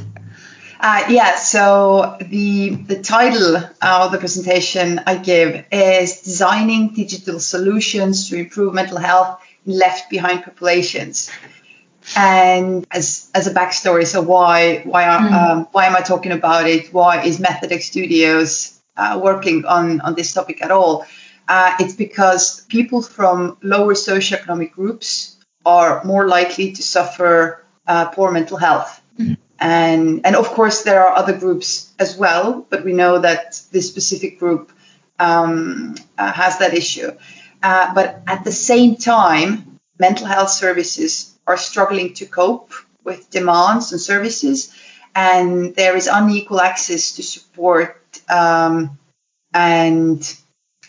Uh, 0.86 1.06
yeah, 1.08 1.38
so 1.38 2.18
the 2.20 2.72
the 2.76 3.02
title 3.02 3.56
of 3.82 4.12
the 4.12 4.18
presentation 4.18 5.00
I 5.08 5.16
give 5.16 5.66
is 5.72 6.20
Designing 6.24 6.94
Digital 6.94 7.40
Solutions 7.40 8.28
to 8.28 8.36
Improve 8.36 8.74
Mental 8.74 8.98
Health 8.98 9.40
in 9.66 9.80
Left 9.80 10.10
Behind 10.10 10.44
Populations. 10.44 11.32
And 12.16 12.86
as 12.92 13.30
as 13.34 13.48
a 13.48 13.54
backstory, 13.54 14.06
so 14.06 14.22
why 14.22 14.82
why 14.84 15.04
mm. 15.04 15.32
um, 15.32 15.68
why 15.72 15.86
am 15.86 15.96
I 15.96 16.02
talking 16.02 16.32
about 16.32 16.68
it? 16.68 16.94
Why 16.94 17.24
is 17.24 17.40
Method 17.40 17.72
X 17.72 17.86
Studios 17.86 18.80
uh, 18.98 19.20
working 19.24 19.66
on 19.66 20.02
on 20.02 20.16
this 20.16 20.34
topic 20.34 20.62
at 20.62 20.72
all? 20.72 21.06
Uh, 21.48 21.76
it's 21.80 21.96
because 21.96 22.66
people 22.66 23.02
from 23.02 23.58
lower 23.62 23.94
socioeconomic 23.94 24.72
groups 24.72 25.38
are 25.66 26.04
more 26.04 26.28
likely 26.28 26.74
to 26.74 26.84
suffer 26.84 27.64
uh, 27.88 28.10
poor 28.10 28.32
mental 28.32 28.58
health. 28.58 29.02
Mm. 29.18 29.38
And, 29.60 30.26
and 30.26 30.36
of 30.36 30.50
course, 30.50 30.84
there 30.84 31.08
are 31.08 31.16
other 31.16 31.38
groups 31.38 31.94
as 32.00 32.18
well, 32.18 32.66
but 32.70 32.84
we 32.84 32.92
know 32.94 33.20
that 33.20 33.62
this 33.72 33.88
specific 33.88 34.40
group 34.40 34.72
um, 35.20 35.96
uh, 36.18 36.32
has 36.32 36.60
that 36.60 36.74
issue. 36.74 37.12
Uh, 37.62 37.94
but 37.94 38.22
at 38.28 38.44
the 38.44 38.52
same 38.52 38.98
time, 38.98 39.80
mental 39.98 40.28
health 40.28 40.50
services 40.50 41.33
are 41.48 41.58
struggling 41.58 42.14
to 42.16 42.26
cope 42.26 42.72
with 43.04 43.30
demands 43.30 43.92
and 43.92 44.02
services, 44.02 44.74
and 45.16 45.76
there 45.76 45.96
is 45.96 46.08
unequal 46.08 46.62
access 46.62 47.16
to 47.16 47.24
support, 47.24 48.02
um, 48.30 48.98
and 49.54 50.36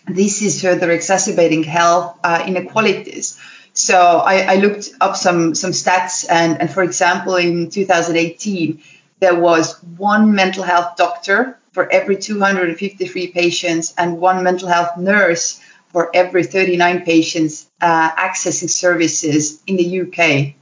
this 0.07 0.43
is 0.43 0.63
further 0.63 0.91
exacerbating 0.91 1.63
health 1.63 2.19
uh, 2.23 2.45
inequalities. 2.47 3.39
So 3.73 3.99
I, 3.99 4.53
I, 4.53 4.55
looked 4.57 4.91
up 5.01 5.17
some 5.17 5.55
some 5.55 5.73
stats, 5.73 6.25
and, 6.31 6.61
and 6.61 6.71
for 6.71 6.85
example, 6.85 7.35
in 7.35 7.71
2018, 7.71 8.81
there 9.19 9.35
was 9.35 9.83
one 9.83 10.35
mental 10.35 10.63
health 10.63 10.97
doctor 10.97 11.59
for 11.73 11.91
every 11.91 12.17
253 12.17 13.33
patients, 13.33 13.93
and 13.99 14.21
one 14.21 14.45
mental 14.45 14.69
health 14.69 14.97
nurse 14.97 15.61
for 15.95 16.11
every 16.13 16.43
39 16.43 17.03
patients 17.03 17.71
uh, 17.81 18.11
accessing 18.17 18.69
services 18.69 19.63
in 19.69 19.77
the 19.77 20.01
UK. 20.01 20.57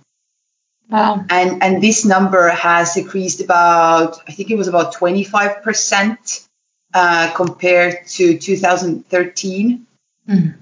Wow. 0.90 1.24
And, 1.30 1.62
and 1.62 1.82
this 1.82 2.04
number 2.04 2.50
has 2.50 2.94
decreased 2.94 3.40
about, 3.40 4.18
I 4.28 4.32
think 4.32 4.50
it 4.50 4.56
was 4.56 4.68
about 4.68 4.94
25% 4.94 6.48
uh, 6.92 7.32
compared 7.34 8.06
to 8.08 8.36
2013. 8.36 9.86
Mm. 10.28 10.54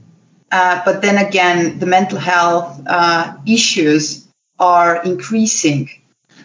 Uh, 0.53 0.83
but 0.85 1.03
then 1.03 1.19
again, 1.19 1.81
the 1.81 1.87
mental 1.87 2.19
health 2.19 2.81
uh, 2.87 3.39
issues 3.49 4.29
are 4.61 5.03
increasing. 5.03 5.91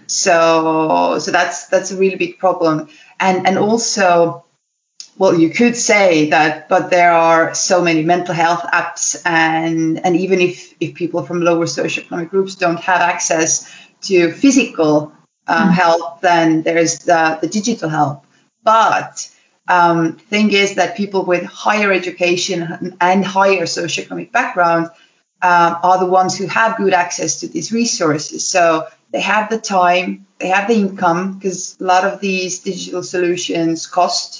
So, 0.08 1.20
so 1.20 1.32
that's 1.32 1.68
that's 1.68 1.92
a 1.92 1.98
really 1.98 2.16
big 2.16 2.38
problem. 2.40 2.90
And 3.20 3.48
and 3.48 3.58
also, 3.58 4.45
well, 5.18 5.40
you 5.40 5.50
could 5.50 5.78
say 5.78 6.30
that, 6.32 6.68
but 6.68 6.90
there 6.90 7.14
are 7.14 7.54
so 7.54 7.82
many 7.82 8.04
mental 8.04 8.36
health 8.36 8.64
apps, 8.74 9.22
and 9.26 10.06
and 10.06 10.16
even 10.18 10.42
if 10.42 10.74
if 10.80 10.94
people 10.94 11.24
from 11.24 11.42
lower 11.42 11.66
socioeconomic 11.66 12.30
groups 12.30 12.56
don't 12.56 12.80
have 12.82 13.02
access 13.02 13.72
to 14.02 14.32
physical 14.34 15.14
um, 15.48 15.70
mm. 15.70 15.72
help, 15.72 16.22
then 16.22 16.64
there's 16.64 17.00
the, 17.00 17.38
the 17.42 17.48
digital 17.48 17.90
help. 17.90 18.26
But 18.64 19.30
um, 19.68 20.18
thing 20.18 20.52
is 20.52 20.76
that 20.76 20.98
people 20.98 21.24
with 21.24 21.44
higher 21.44 21.94
education 21.94 22.98
and 23.00 23.26
higher 23.26 23.64
socioeconomic 23.64 24.32
background 24.32 24.90
uh, 25.42 25.80
are 25.82 26.00
the 26.00 26.06
ones 26.06 26.38
who 26.38 26.48
have 26.48 26.78
good 26.78 26.94
access 26.94 27.40
to 27.40 27.48
these 27.48 27.72
resources. 27.72 28.46
So 28.48 28.88
they 29.12 29.22
have 29.22 29.50
the 29.50 29.60
time, 29.60 30.26
they 30.40 30.48
have 30.48 30.68
the 30.68 30.76
income, 30.76 31.38
because 31.38 31.78
a 31.80 31.84
lot 31.84 32.04
of 32.04 32.20
these 32.20 32.60
digital 32.60 33.04
solutions 33.04 33.88
cost 33.88 34.35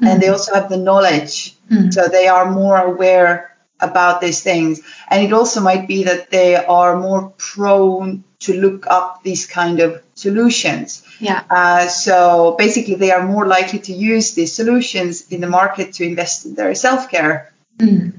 mm 0.00 0.08
and 0.08 0.20
they 0.20 0.28
also 0.28 0.54
have 0.54 0.68
the 0.68 0.76
knowledge. 0.76 1.56
mm 1.70 1.92
So 1.92 2.08
they 2.08 2.26
are 2.28 2.50
more 2.50 2.76
aware 2.76 3.54
about 3.80 4.20
these 4.20 4.42
things. 4.42 4.80
And 5.08 5.22
it 5.22 5.32
also 5.32 5.60
might 5.60 5.86
be 5.86 6.04
that 6.04 6.30
they 6.30 6.56
are 6.56 6.96
more 6.96 7.32
prone 7.36 8.24
to 8.40 8.52
look 8.54 8.86
up 8.86 9.22
these 9.22 9.46
kind 9.46 9.80
of 9.80 10.02
solutions. 10.14 11.02
Yeah. 11.20 11.42
Uh, 11.50 11.86
so 11.88 12.54
basically, 12.58 12.96
they 12.96 13.12
are 13.12 13.26
more 13.26 13.46
likely 13.46 13.78
to 13.80 13.92
use 13.92 14.34
these 14.34 14.52
solutions 14.54 15.30
in 15.30 15.40
the 15.40 15.48
market 15.48 15.94
to 15.94 16.04
invest 16.04 16.46
in 16.46 16.54
their 16.54 16.74
self 16.74 17.10
care. 17.10 17.52
Mm. 17.78 18.12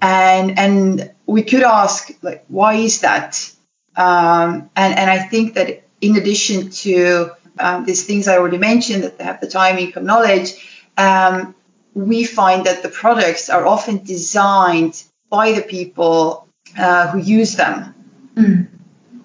And 0.00 0.58
and 0.58 1.12
we 1.26 1.42
could 1.42 1.62
ask 1.62 2.10
like, 2.22 2.44
why 2.48 2.74
is 2.74 3.00
that? 3.00 3.50
Um, 3.96 4.70
and 4.74 4.98
and 4.98 5.10
I 5.10 5.18
think 5.18 5.54
that 5.54 5.84
in 6.00 6.16
addition 6.16 6.70
to 6.70 7.30
um, 7.58 7.84
these 7.84 8.04
things 8.04 8.26
I 8.26 8.38
already 8.38 8.58
mentioned, 8.58 9.04
that 9.04 9.18
they 9.18 9.24
have 9.24 9.40
the 9.40 9.46
time, 9.46 9.78
income, 9.78 10.04
knowledge 10.06 10.71
um, 10.96 11.54
we 11.94 12.24
find 12.24 12.66
that 12.66 12.82
the 12.82 12.88
products 12.88 13.50
are 13.50 13.66
often 13.66 14.04
designed 14.04 15.02
by 15.30 15.52
the 15.52 15.62
people 15.62 16.48
uh, 16.78 17.08
who 17.08 17.18
use 17.18 17.56
them. 17.56 17.94
Mm. 18.34 18.68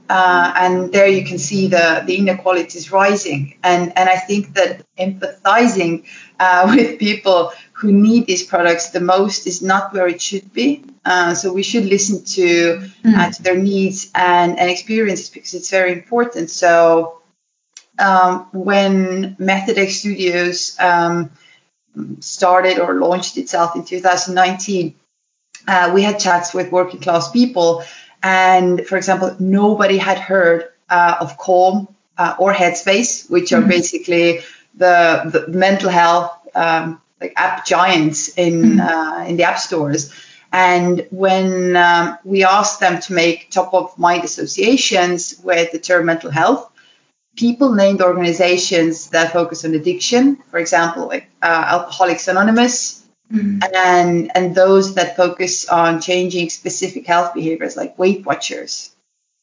Uh, 0.10 0.54
and 0.56 0.94
there 0.94 1.08
you 1.08 1.26
can 1.26 1.38
see 1.38 1.68
the, 1.68 2.02
the 2.06 2.16
inequalities 2.16 2.92
rising. 2.92 3.58
And, 3.62 3.92
and 3.98 4.10
I 4.10 4.16
think 4.16 4.54
that 4.54 4.86
empathizing 4.98 6.06
uh, 6.40 6.72
with 6.76 7.00
people 7.00 7.52
who 7.74 7.92
need 7.92 8.26
these 8.26 8.44
products 8.44 8.90
the 8.92 9.02
most 9.02 9.48
is 9.48 9.62
not 9.62 9.94
where 9.94 10.08
it 10.08 10.22
should 10.22 10.54
be. 10.54 10.84
Uh, 11.04 11.34
so 11.34 11.54
we 11.54 11.64
should 11.64 11.86
listen 11.86 12.24
to, 12.26 12.82
mm. 13.04 13.36
to 13.36 13.44
their 13.44 13.58
needs 13.58 14.10
and, 14.16 14.58
and 14.58 14.70
experiences 14.70 15.30
because 15.30 15.54
it's 15.54 15.70
very 15.70 15.92
important. 15.92 16.50
So 16.50 17.22
um, 18.00 18.48
when 18.54 19.36
Method 19.40 19.78
X 19.78 19.98
Studios 19.98 20.78
um, 20.80 21.32
started 22.20 22.80
or 22.80 22.96
launched 22.96 23.38
itself 23.38 23.76
in 23.76 23.84
2019, 23.84 24.96
uh, 25.68 25.92
we 25.94 26.02
had 26.02 26.20
chats 26.20 26.54
with 26.54 26.72
working 26.72 27.00
class 27.00 27.32
people. 27.32 27.84
And 28.24 28.86
for 28.86 28.98
example, 28.98 29.36
nobody 29.40 29.98
had 29.98 30.18
heard 30.18 30.70
uh, 30.90 31.18
of 31.20 31.38
Calm 31.38 31.88
uh, 32.18 32.36
or 32.40 32.54
Headspace, 32.54 33.30
which 33.30 33.52
are 33.52 33.60
mm-hmm. 33.60 33.70
basically 33.70 34.40
the, 34.76 35.46
the, 35.46 35.52
mental 35.52 35.90
health 35.90 36.32
um, 36.56 37.02
like 37.20 37.34
app 37.36 37.66
giants 37.66 38.30
in 38.38 38.62
mm-hmm. 38.62 38.80
Uh, 38.80 39.26
in 39.26 39.38
the 39.38 39.44
app 39.44 39.60
stores. 39.60 40.14
And 40.52 41.06
when 41.12 41.76
um, 41.76 42.18
we 42.24 42.46
asked 42.46 42.80
them 42.80 43.02
to 43.02 43.14
make 43.14 43.52
top 43.52 43.74
of 43.74 43.98
mind 44.00 44.24
associations 44.24 45.40
with 45.44 45.72
the 45.72 45.80
term 45.80 46.06
mental 46.06 46.32
health, 46.32 46.72
people 47.38 47.74
named 47.74 48.02
organizations 48.02 49.12
that 49.12 49.32
focus 49.32 49.64
on 49.64 49.74
addiction, 49.74 50.38
for 50.50 50.58
example, 50.58 51.08
like 51.08 51.30
uh, 51.42 51.64
Alcoholics 51.68 52.28
Anonymous, 52.28 53.06
mm. 53.32 53.64
and 53.74 54.32
and 54.36 54.56
those 54.56 54.96
that 54.96 55.16
focus 55.16 55.70
on 55.70 56.02
changing 56.02 56.50
specific 56.50 57.06
health 57.06 57.34
behaviors, 57.34 57.78
like 57.78 57.98
Weight 57.98 58.26
Watchers. 58.26 58.94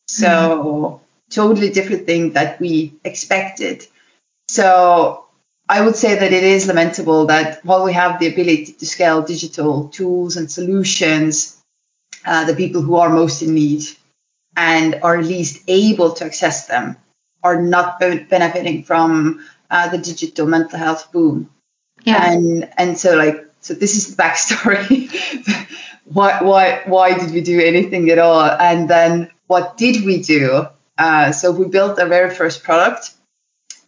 So 0.08 0.28
mm. 0.28 1.00
totally 1.30 1.70
different 1.70 2.04
thing 2.04 2.32
that 2.32 2.60
we 2.60 2.94
expected. 3.04 3.86
So 4.48 5.24
I 5.68 5.80
would 5.80 5.96
say 5.96 6.16
that 6.18 6.32
it 6.32 6.44
is 6.44 6.66
lamentable 6.66 7.26
that 7.26 7.64
while 7.64 7.84
we 7.84 7.94
have 7.94 8.20
the 8.20 8.26
ability 8.26 8.72
to 8.72 8.86
scale 8.86 9.22
digital 9.22 9.88
tools 9.88 10.36
and 10.36 10.50
solutions, 10.50 11.62
uh, 12.26 12.44
the 12.44 12.54
people 12.54 12.82
who 12.82 12.96
are 12.96 13.08
most 13.08 13.40
in 13.40 13.54
need 13.54 13.84
and 14.56 15.00
are 15.02 15.22
least 15.22 15.64
able 15.68 16.12
to 16.12 16.24
access 16.24 16.66
them 16.66 16.96
are 17.44 17.62
not 17.62 18.00
benefiting 18.00 18.82
from 18.82 19.46
uh, 19.70 19.88
the 19.90 19.98
digital 19.98 20.46
mental 20.46 20.78
health 20.78 21.12
boom. 21.12 21.50
Yeah. 22.02 22.32
And 22.32 22.68
and 22.76 22.98
so 22.98 23.16
like 23.16 23.46
so 23.60 23.74
this 23.74 23.96
is 23.96 24.16
the 24.16 24.22
backstory. 24.22 25.08
why, 26.04 26.42
why, 26.42 26.82
why 26.86 27.18
did 27.18 27.32
we 27.32 27.40
do 27.40 27.60
anything 27.60 28.10
at 28.10 28.18
all? 28.18 28.42
And 28.42 28.88
then 28.88 29.30
what 29.46 29.76
did 29.76 30.04
we 30.04 30.22
do? 30.22 30.66
Uh, 30.98 31.32
so 31.32 31.50
we 31.50 31.66
built 31.66 31.98
our 31.98 32.06
very 32.08 32.30
first 32.34 32.62
product. 32.62 33.10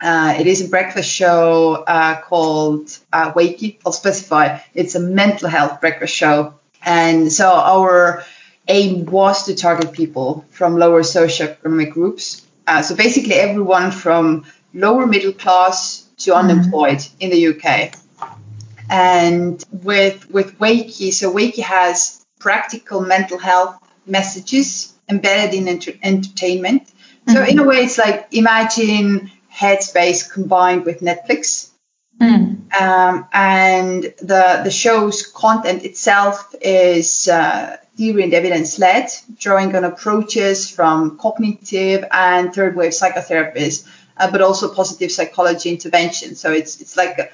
Uh, 0.00 0.34
it 0.38 0.46
is 0.46 0.66
a 0.66 0.68
breakfast 0.68 1.10
show 1.10 1.84
uh, 1.86 2.20
called 2.20 2.96
uh, 3.12 3.32
Wakey. 3.32 3.78
I'll 3.84 3.92
specify. 3.92 4.58
It's 4.74 4.94
a 4.94 5.00
mental 5.00 5.48
health 5.48 5.80
breakfast 5.80 6.14
show. 6.14 6.54
And 6.82 7.32
so 7.32 7.50
our 7.50 8.24
aim 8.68 9.06
was 9.06 9.44
to 9.46 9.54
target 9.54 9.92
people 9.92 10.44
from 10.50 10.76
lower 10.76 11.02
socioeconomic 11.02 11.92
groups. 11.92 12.42
Uh, 12.66 12.82
so 12.82 12.96
basically 12.96 13.34
everyone 13.34 13.90
from 13.90 14.44
lower 14.74 15.06
middle 15.06 15.32
class 15.32 16.06
to 16.18 16.32
mm-hmm. 16.32 16.50
unemployed 16.50 16.98
mm-hmm. 16.98 17.16
in 17.20 17.30
the 17.30 17.46
UK. 17.48 17.94
And 18.88 19.64
with 19.70 20.30
with 20.30 20.58
Wakey, 20.58 21.12
so 21.12 21.32
Wakey 21.32 21.62
has 21.62 22.24
practical 22.38 23.00
mental 23.00 23.38
health 23.38 23.76
messages 24.06 24.92
embedded 25.08 25.54
in 25.54 25.68
enter- 25.68 25.98
entertainment. 26.02 26.82
Mm-hmm. 26.82 27.32
So 27.32 27.44
in 27.44 27.58
a 27.58 27.64
way, 27.64 27.78
it's 27.78 27.98
like 27.98 28.28
imagine 28.30 29.32
Headspace 29.52 30.30
combined 30.30 30.84
with 30.84 31.00
Netflix. 31.00 31.70
Mm. 32.20 32.72
Um, 32.80 33.28
and 33.32 34.02
the 34.02 34.60
the 34.64 34.70
show's 34.70 35.26
content 35.26 35.84
itself 35.84 36.54
is 36.60 37.28
uh, 37.28 37.76
theory 37.96 38.22
and 38.22 38.34
evidence 38.34 38.78
led, 38.78 39.08
drawing 39.38 39.74
on 39.74 39.84
approaches 39.84 40.70
from 40.70 41.18
cognitive 41.18 42.04
and 42.10 42.54
third 42.54 42.76
wave 42.76 42.92
psychotherapists, 42.92 43.88
uh, 44.16 44.30
but 44.30 44.40
also 44.40 44.72
positive 44.72 45.10
psychology 45.10 45.70
intervention. 45.70 46.34
So 46.34 46.52
it's 46.52 46.80
it's 46.80 46.96
like 46.96 47.18
a, 47.18 47.28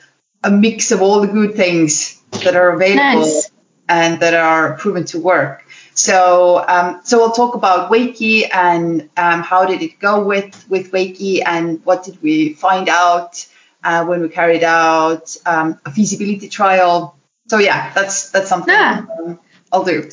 a 0.45 0.51
mix 0.51 0.93
of 0.93 1.03
all 1.03 1.21
the 1.21 1.29
good 1.29 1.55
things 1.55 2.21
that 2.45 2.57
are 2.57 2.71
available 2.71 3.21
nice. 3.21 3.51
and 3.89 4.21
that 4.21 4.35
are 4.35 4.77
proven 4.77 5.05
to 5.07 5.21
work. 5.21 5.65
So, 5.95 6.65
um, 6.67 7.01
so 7.05 7.19
we'll 7.19 7.33
talk 7.33 7.55
about 7.55 7.91
Wakey 7.91 8.49
and 8.53 9.11
um, 9.17 9.43
how 9.43 9.67
did 9.67 9.83
it 9.83 9.99
go 9.99 10.25
with 10.25 10.67
with 10.69 10.91
Wakey 10.91 11.43
and 11.45 11.85
what 11.85 12.05
did 12.05 12.23
we 12.23 12.55
find 12.55 12.89
out 12.89 13.47
uh, 13.85 14.05
when 14.05 14.23
we 14.23 14.29
carried 14.29 14.63
out 14.65 15.37
um, 15.45 15.79
a 15.85 15.91
feasibility 15.91 16.49
trial. 16.49 17.17
So 17.49 17.59
yeah, 17.59 17.93
that's 17.93 18.31
that's 18.31 18.49
something 18.49 18.73
yeah. 18.73 19.05
Um, 19.19 19.41
I'll 19.73 19.85
do. 19.85 20.11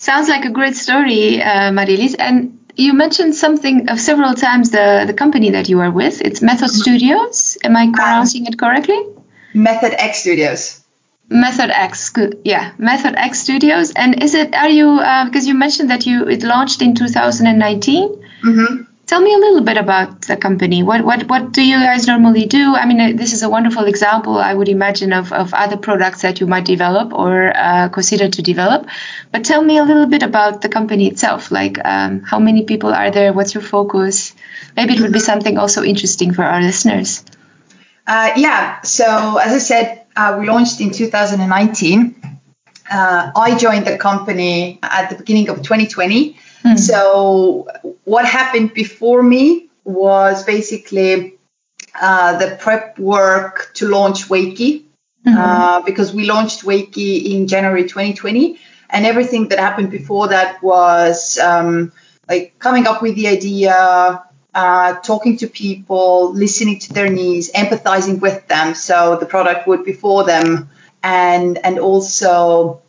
Sounds 0.00 0.30
like 0.30 0.46
a 0.46 0.50
great 0.50 0.76
story, 0.76 1.42
uh, 1.42 1.70
Marilise. 1.70 2.14
And 2.18 2.58
you 2.74 2.94
mentioned 2.94 3.34
something 3.34 3.90
of 3.90 4.00
several 4.00 4.32
times 4.32 4.70
the 4.70 5.04
the 5.06 5.12
company 5.12 5.50
that 5.50 5.68
you 5.68 5.78
are 5.80 5.90
with. 5.90 6.22
It's 6.22 6.40
Method 6.40 6.70
Studios. 6.70 7.58
Am 7.62 7.76
I 7.76 7.92
pronouncing 7.92 8.46
it 8.46 8.58
correctly? 8.58 8.98
Method 9.52 9.92
X 10.00 10.20
Studios. 10.20 10.80
Method 11.28 11.70
X, 11.70 12.12
yeah, 12.44 12.72
Method 12.78 13.14
X 13.14 13.40
Studios. 13.40 13.92
And 13.92 14.22
is 14.22 14.34
it? 14.34 14.54
Are 14.54 14.70
you? 14.70 14.88
Uh, 14.88 15.26
because 15.26 15.46
you 15.46 15.54
mentioned 15.54 15.90
that 15.90 16.06
you 16.06 16.26
it 16.26 16.42
launched 16.42 16.80
in 16.80 16.94
2019. 16.94 18.08
Mm-hmm. 18.08 18.89
Tell 19.10 19.20
me 19.20 19.34
a 19.34 19.38
little 19.38 19.62
bit 19.62 19.76
about 19.76 20.20
the 20.22 20.36
company. 20.36 20.84
What 20.84 21.04
what 21.04 21.24
what 21.28 21.50
do 21.50 21.66
you 21.66 21.80
guys 21.80 22.06
normally 22.06 22.46
do? 22.46 22.76
I 22.76 22.86
mean, 22.86 23.00
uh, 23.00 23.10
this 23.12 23.32
is 23.32 23.42
a 23.42 23.48
wonderful 23.48 23.86
example, 23.86 24.38
I 24.38 24.54
would 24.54 24.68
imagine, 24.68 25.12
of, 25.12 25.32
of 25.32 25.52
other 25.52 25.76
products 25.76 26.22
that 26.22 26.38
you 26.38 26.46
might 26.46 26.64
develop 26.64 27.12
or 27.12 27.50
uh, 27.52 27.88
consider 27.88 28.28
to 28.28 28.40
develop. 28.40 28.86
But 29.32 29.44
tell 29.44 29.64
me 29.64 29.78
a 29.78 29.82
little 29.82 30.06
bit 30.06 30.22
about 30.22 30.62
the 30.62 30.68
company 30.68 31.08
itself. 31.08 31.50
Like, 31.50 31.84
um, 31.84 32.20
how 32.20 32.38
many 32.38 32.62
people 32.62 32.94
are 32.94 33.10
there? 33.10 33.32
What's 33.32 33.52
your 33.52 33.64
focus? 33.64 34.32
Maybe 34.76 34.94
it 34.94 35.00
would 35.00 35.12
be 35.12 35.18
something 35.18 35.58
also 35.58 35.82
interesting 35.82 36.32
for 36.32 36.44
our 36.44 36.62
listeners. 36.62 37.24
Uh, 38.06 38.30
yeah. 38.36 38.80
So 38.82 39.38
as 39.38 39.52
I 39.52 39.58
said, 39.58 40.06
uh, 40.14 40.36
we 40.38 40.46
launched 40.46 40.80
in 40.80 40.92
2019. 40.92 42.14
Uh, 42.88 43.32
I 43.34 43.58
joined 43.58 43.88
the 43.88 43.98
company 43.98 44.78
at 44.84 45.10
the 45.10 45.16
beginning 45.16 45.48
of 45.48 45.56
2020. 45.56 46.38
Mm. 46.64 46.78
So, 46.78 47.68
what 48.04 48.26
happened 48.26 48.74
before 48.74 49.22
me 49.22 49.70
was 49.84 50.44
basically 50.44 51.38
uh, 52.00 52.38
the 52.38 52.56
prep 52.56 52.98
work 52.98 53.70
to 53.74 53.88
launch 53.88 54.28
Wakey, 54.28 54.84
mm-hmm. 55.26 55.36
Uh, 55.36 55.80
because 55.82 56.12
we 56.12 56.24
launched 56.24 56.62
Wakey 56.62 57.34
in 57.34 57.46
January 57.46 57.82
2020. 57.82 58.58
And 58.90 59.06
everything 59.06 59.48
that 59.48 59.58
happened 59.58 59.90
before 59.90 60.28
that 60.28 60.62
was 60.62 61.38
um, 61.38 61.92
like 62.28 62.58
coming 62.58 62.86
up 62.86 63.02
with 63.02 63.14
the 63.14 63.28
idea, 63.28 64.24
uh, 64.54 64.94
talking 64.94 65.36
to 65.38 65.46
people, 65.46 66.32
listening 66.32 66.80
to 66.80 66.92
their 66.92 67.08
needs, 67.08 67.50
empathizing 67.52 68.20
with 68.20 68.46
them. 68.48 68.74
So 68.74 69.16
the 69.16 69.26
product 69.26 69.68
would 69.68 69.84
be 69.84 69.92
for 69.92 70.24
them, 70.24 70.70
and 71.02 71.58
and 71.58 71.78
also 71.78 72.82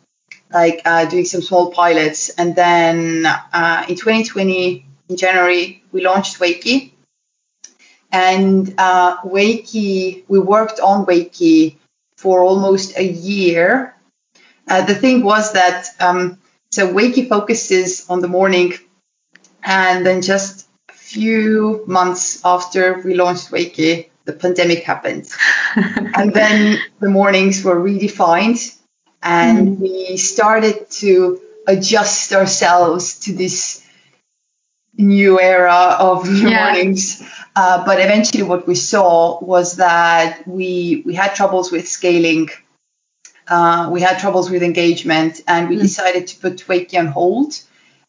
like 0.52 0.82
uh, 0.84 1.04
doing 1.06 1.24
some 1.24 1.42
small 1.42 1.70
pilots. 1.70 2.30
And 2.30 2.54
then 2.54 3.26
uh, 3.26 3.84
in 3.88 3.96
2020, 3.96 4.86
in 5.08 5.16
January, 5.16 5.82
we 5.92 6.02
launched 6.02 6.38
Wakey. 6.38 6.92
And 8.10 8.74
uh, 8.78 9.18
Wakey, 9.22 10.24
we 10.28 10.38
worked 10.38 10.80
on 10.80 11.06
Wakey 11.06 11.76
for 12.16 12.40
almost 12.40 12.96
a 12.98 13.04
year. 13.04 13.96
Uh, 14.68 14.82
the 14.82 14.94
thing 14.94 15.22
was 15.22 15.52
that 15.54 15.86
um, 15.98 16.38
so 16.70 16.92
Wakey 16.92 17.28
focuses 17.28 18.08
on 18.08 18.20
the 18.20 18.28
morning, 18.28 18.74
and 19.62 20.06
then 20.06 20.22
just 20.22 20.68
a 20.88 20.92
few 20.92 21.84
months 21.86 22.40
after 22.44 23.00
we 23.04 23.14
launched 23.14 23.50
Wakey, 23.50 24.08
the 24.24 24.32
pandemic 24.32 24.84
happened. 24.84 25.28
and 25.76 26.32
then 26.32 26.78
the 27.00 27.08
mornings 27.08 27.64
were 27.64 27.76
redefined 27.76 28.78
and 29.22 29.76
mm. 29.76 29.80
we 29.80 30.16
started 30.16 30.90
to 30.90 31.40
adjust 31.66 32.32
ourselves 32.32 33.20
to 33.20 33.32
this 33.32 33.86
new 34.96 35.40
era 35.40 35.96
of 35.98 36.28
new 36.28 36.48
yeah. 36.50 36.72
mornings. 36.72 37.22
Uh, 37.54 37.84
but 37.84 38.00
eventually 38.00 38.42
what 38.42 38.66
we 38.66 38.74
saw 38.74 39.42
was 39.42 39.76
that 39.76 40.46
we 40.46 41.02
we 41.06 41.14
had 41.14 41.34
troubles 41.34 41.70
with 41.70 41.88
scaling. 41.88 42.48
Uh, 43.46 43.88
we 43.92 44.00
had 44.00 44.18
troubles 44.18 44.50
with 44.50 44.62
engagement 44.62 45.40
and 45.46 45.68
we 45.68 45.76
mm. 45.76 45.82
decided 45.82 46.26
to 46.28 46.38
put 46.38 46.56
Wakey 46.68 46.98
on 46.98 47.06
hold 47.06 47.54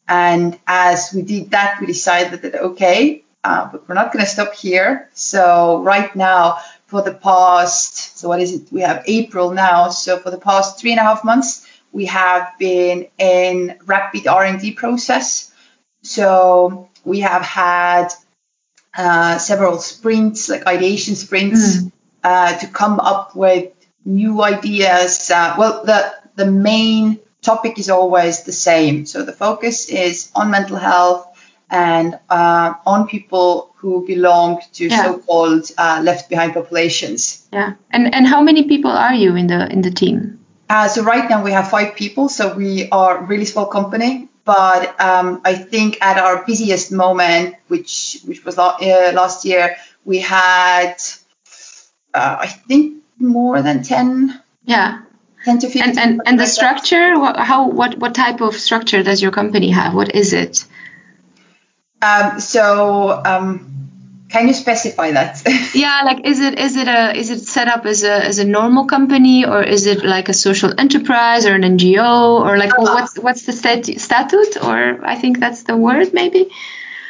and 0.07 0.59
as 0.67 1.13
we 1.13 1.21
did 1.21 1.51
that, 1.51 1.79
we 1.79 1.87
decided 1.87 2.41
that, 2.41 2.55
okay, 2.55 3.23
uh, 3.43 3.69
but 3.71 3.87
we're 3.87 3.95
not 3.95 4.11
going 4.11 4.23
to 4.23 4.29
stop 4.29 4.53
here. 4.53 5.09
So 5.13 5.81
right 5.81 6.13
now, 6.15 6.59
for 6.93 7.01
the 7.01 7.13
past, 7.15 8.19
so 8.19 8.29
what 8.29 8.39
is 8.39 8.53
it? 8.53 8.71
We 8.71 8.81
have 8.81 9.03
April 9.07 9.49
now. 9.49 9.89
So 9.89 10.19
for 10.19 10.29
the 10.29 10.37
past 10.37 10.79
three 10.79 10.91
and 10.91 10.99
a 10.99 11.03
half 11.03 11.23
months, 11.23 11.67
we 11.91 12.05
have 12.05 12.53
been 12.59 13.07
in 13.17 13.79
rapid 13.87 14.27
R&D 14.27 14.73
process. 14.73 15.51
So 16.03 16.89
we 17.03 17.21
have 17.21 17.41
had 17.41 18.09
uh, 18.95 19.39
several 19.39 19.79
sprints, 19.79 20.49
like 20.49 20.67
ideation 20.67 21.15
sprints, 21.15 21.77
mm. 21.77 21.91
uh, 22.23 22.59
to 22.59 22.67
come 22.67 22.99
up 22.99 23.35
with 23.35 23.71
new 24.05 24.43
ideas. 24.43 25.31
Uh, 25.31 25.55
well, 25.57 25.83
the 25.83 26.13
the 26.35 26.45
main 26.45 27.19
topic 27.41 27.79
is 27.79 27.89
always 27.89 28.43
the 28.43 28.57
same. 28.69 29.07
So 29.07 29.23
the 29.23 29.33
focus 29.33 29.89
is 29.89 30.31
on 30.35 30.51
mental 30.51 30.77
health 30.77 31.32
and 31.73 32.19
uh, 32.29 32.75
on 32.85 33.07
people 33.07 33.73
who 33.77 34.05
belong 34.05 34.61
to 34.73 34.87
yeah. 34.87 35.03
so-called 35.03 35.69
uh, 35.77 35.99
left 36.03 36.29
behind 36.29 36.53
populations. 36.53 37.47
Yeah, 37.51 37.73
and 37.89 38.13
and 38.13 38.27
how 38.27 38.41
many 38.41 38.63
people 38.63 38.91
are 38.91 39.13
you 39.13 39.35
in 39.35 39.47
the 39.47 39.69
in 39.71 39.81
the 39.81 39.91
team? 39.91 40.39
Uh, 40.69 40.87
so 40.87 41.03
right 41.03 41.29
now 41.29 41.43
we 41.43 41.51
have 41.51 41.69
five 41.69 41.95
people. 41.95 42.29
So 42.29 42.53
we 42.55 42.89
are 42.89 43.17
a 43.17 43.25
really 43.25 43.45
small 43.45 43.65
company. 43.65 44.29
But 44.45 44.99
um, 44.99 45.41
I 45.45 45.55
think 45.55 45.97
at 46.01 46.17
our 46.17 46.45
busiest 46.45 46.91
moment, 46.91 47.55
which 47.67 48.19
which 48.25 48.45
was 48.45 48.57
uh, 48.57 49.11
last 49.15 49.45
year, 49.45 49.77
we 50.05 50.19
had 50.19 50.95
uh, 52.13 52.37
I 52.39 52.47
think 52.47 53.03
more 53.17 53.61
than 53.61 53.83
ten. 53.83 54.41
Yeah 54.65 55.01
10 55.45 55.59
to 55.59 55.67
15 55.67 55.83
and 55.83 55.99
and, 55.99 56.21
and 56.25 56.39
the 56.39 56.45
structure 56.45 57.19
what, 57.19 57.35
how 57.37 57.67
what 57.67 57.97
what 57.97 58.15
type 58.15 58.39
of 58.39 58.55
structure 58.55 59.03
does 59.03 59.21
your 59.21 59.31
company 59.31 59.71
have 59.71 59.93
what 59.93 60.15
is 60.15 60.31
it 60.31 60.65
um, 62.03 62.39
so 62.39 63.21
um, 63.25 63.73
can 64.29 64.47
you 64.47 64.53
specify 64.53 65.11
that 65.11 65.41
yeah 65.73 66.01
like 66.05 66.25
is 66.25 66.39
it 66.39 66.59
is 66.59 66.75
it 66.75 66.87
a 66.87 67.15
is 67.15 67.29
it 67.29 67.39
set 67.39 67.67
up 67.67 67.85
as 67.85 68.03
a 68.03 68.25
as 68.25 68.39
a 68.39 68.45
normal 68.45 68.85
company 68.85 69.45
or 69.45 69.61
is 69.61 69.85
it 69.85 70.03
like 70.03 70.27
a 70.27 70.33
social 70.33 70.73
enterprise 70.77 71.45
or 71.45 71.53
an 71.53 71.63
ngo 71.77 72.41
or 72.45 72.57
like 72.57 72.73
uh, 72.73 72.81
what's 72.81 73.17
what's 73.19 73.45
the 73.45 73.53
stat- 73.53 73.99
statute 73.99 74.57
or 74.63 75.05
i 75.05 75.15
think 75.15 75.39
that's 75.39 75.63
the 75.63 75.77
word 75.77 76.13
maybe 76.13 76.49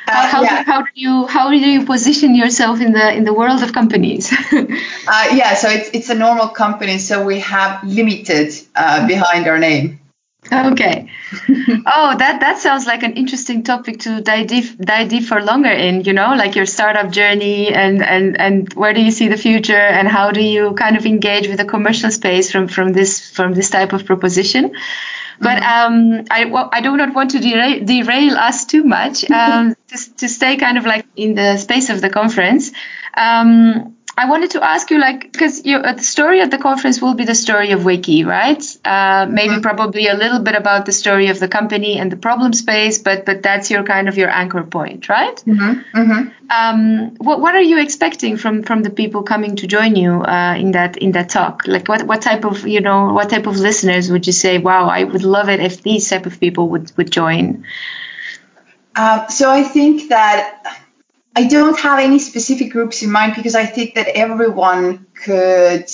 uh, 0.05 0.27
how, 0.27 0.43
yeah. 0.43 0.63
do, 0.63 0.71
how 0.71 0.81
do 0.81 0.89
you 0.95 1.27
how 1.27 1.49
do 1.49 1.57
you 1.57 1.85
position 1.85 2.35
yourself 2.35 2.81
in 2.81 2.91
the 2.91 3.13
in 3.13 3.23
the 3.23 3.33
world 3.33 3.63
of 3.63 3.71
companies? 3.71 4.33
uh, 4.51 5.27
yeah, 5.33 5.53
so 5.53 5.69
it's 5.69 5.89
it's 5.93 6.09
a 6.09 6.15
normal 6.15 6.49
company, 6.49 6.97
so 6.97 7.23
we 7.23 7.39
have 7.39 7.81
limited 7.85 8.53
uh, 8.75 9.07
behind 9.07 9.47
our 9.47 9.57
name. 9.57 10.01
okay. 10.71 11.09
oh, 11.85 12.15
that 12.17 12.39
that 12.41 12.57
sounds 12.59 12.85
like 12.85 13.03
an 13.03 13.13
interesting 13.13 13.63
topic 13.63 13.99
to 14.01 14.21
dive 14.21 14.47
deep, 14.47 14.77
dive 14.77 15.09
deep 15.09 15.23
for 15.23 15.41
longer 15.41 15.71
in. 15.71 16.03
You 16.03 16.13
know, 16.13 16.35
like 16.35 16.55
your 16.55 16.65
startup 16.65 17.11
journey 17.11 17.73
and 17.73 18.03
and 18.03 18.39
and 18.39 18.73
where 18.73 18.93
do 18.93 19.01
you 19.01 19.11
see 19.11 19.27
the 19.27 19.37
future 19.37 19.85
and 19.97 20.07
how 20.07 20.31
do 20.31 20.41
you 20.41 20.73
kind 20.73 20.97
of 20.97 21.05
engage 21.05 21.47
with 21.47 21.57
the 21.57 21.65
commercial 21.65 22.11
space 22.11 22.51
from 22.51 22.67
from 22.67 22.93
this 22.93 23.29
from 23.31 23.53
this 23.53 23.69
type 23.69 23.93
of 23.93 24.05
proposition. 24.05 24.73
But 25.39 25.61
mm-hmm. 25.61 26.19
um, 26.19 26.25
I, 26.29 26.45
well, 26.45 26.69
I 26.71 26.81
do 26.81 26.95
not 26.95 27.13
want 27.13 27.31
to 27.31 27.39
derail, 27.39 27.83
derail 27.83 28.37
us 28.37 28.65
too 28.65 28.83
much. 28.83 29.25
Um, 29.33 29.75
to, 29.87 30.15
to 30.17 30.29
stay 30.29 30.57
kind 30.57 30.77
of 30.77 30.85
like 30.85 31.05
in 31.15 31.33
the 31.33 31.57
space 31.57 31.89
of 31.89 32.01
the 32.01 32.09
conference. 32.09 32.71
Um, 33.17 33.97
I 34.15 34.29
wanted 34.29 34.51
to 34.51 34.63
ask 34.63 34.91
you, 34.91 34.99
like, 34.99 35.31
because 35.31 35.65
uh, 35.65 35.93
the 35.93 36.03
story 36.03 36.41
of 36.41 36.51
the 36.51 36.59
conference 36.59 37.01
will 37.01 37.15
be 37.15 37.25
the 37.25 37.33
story 37.33 37.71
of 37.71 37.79
Wakey, 37.81 38.23
right? 38.23 38.63
Uh, 38.85 39.25
maybe 39.27 39.53
mm-hmm. 39.53 39.61
probably 39.61 40.07
a 40.07 40.13
little 40.13 40.39
bit 40.39 40.53
about 40.53 40.85
the 40.85 40.91
story 40.91 41.29
of 41.29 41.39
the 41.39 41.47
company 41.47 41.97
and 41.97 42.11
the 42.11 42.15
problem 42.15 42.53
space, 42.53 42.99
but 42.99 43.25
but 43.25 43.41
that's 43.41 43.71
your 43.71 43.83
kind 43.83 44.07
of 44.07 44.15
your 44.15 44.29
anchor 44.29 44.63
point, 44.63 45.09
right? 45.09 45.35
Mm-hmm. 45.37 45.99
Mm-hmm. 45.99 46.29
Um, 46.51 47.15
what 47.15 47.41
what 47.41 47.55
are 47.55 47.61
you 47.61 47.79
expecting 47.79 48.37
from 48.37 48.61
from 48.61 48.83
the 48.83 48.91
people 48.91 49.23
coming 49.23 49.55
to 49.55 49.67
join 49.67 49.95
you 49.95 50.21
uh, 50.21 50.55
in 50.59 50.71
that 50.73 50.97
in 50.97 51.13
that 51.13 51.29
talk? 51.29 51.63
Like, 51.65 51.87
what 51.87 52.03
what 52.03 52.21
type 52.21 52.45
of 52.45 52.67
you 52.67 52.81
know 52.81 53.13
what 53.13 53.31
type 53.31 53.47
of 53.47 53.57
listeners 53.57 54.11
would 54.11 54.27
you 54.27 54.33
say? 54.33 54.59
Wow, 54.59 54.89
I 54.89 55.05
would 55.05 55.23
love 55.23 55.49
it 55.49 55.59
if 55.59 55.81
these 55.81 56.07
type 56.07 56.27
of 56.27 56.39
people 56.39 56.69
would 56.69 56.95
would 56.97 57.09
join. 57.09 57.65
Um, 58.95 59.25
so 59.29 59.49
I 59.49 59.63
think 59.63 60.09
that 60.09 60.83
I 61.35 61.45
don't 61.45 61.77
have 61.79 61.99
any 61.99 62.19
specific 62.19 62.71
groups 62.71 63.01
in 63.01 63.11
mind 63.11 63.33
because 63.35 63.55
I 63.55 63.65
think 63.65 63.95
that 63.95 64.07
everyone 64.15 65.07
could 65.15 65.89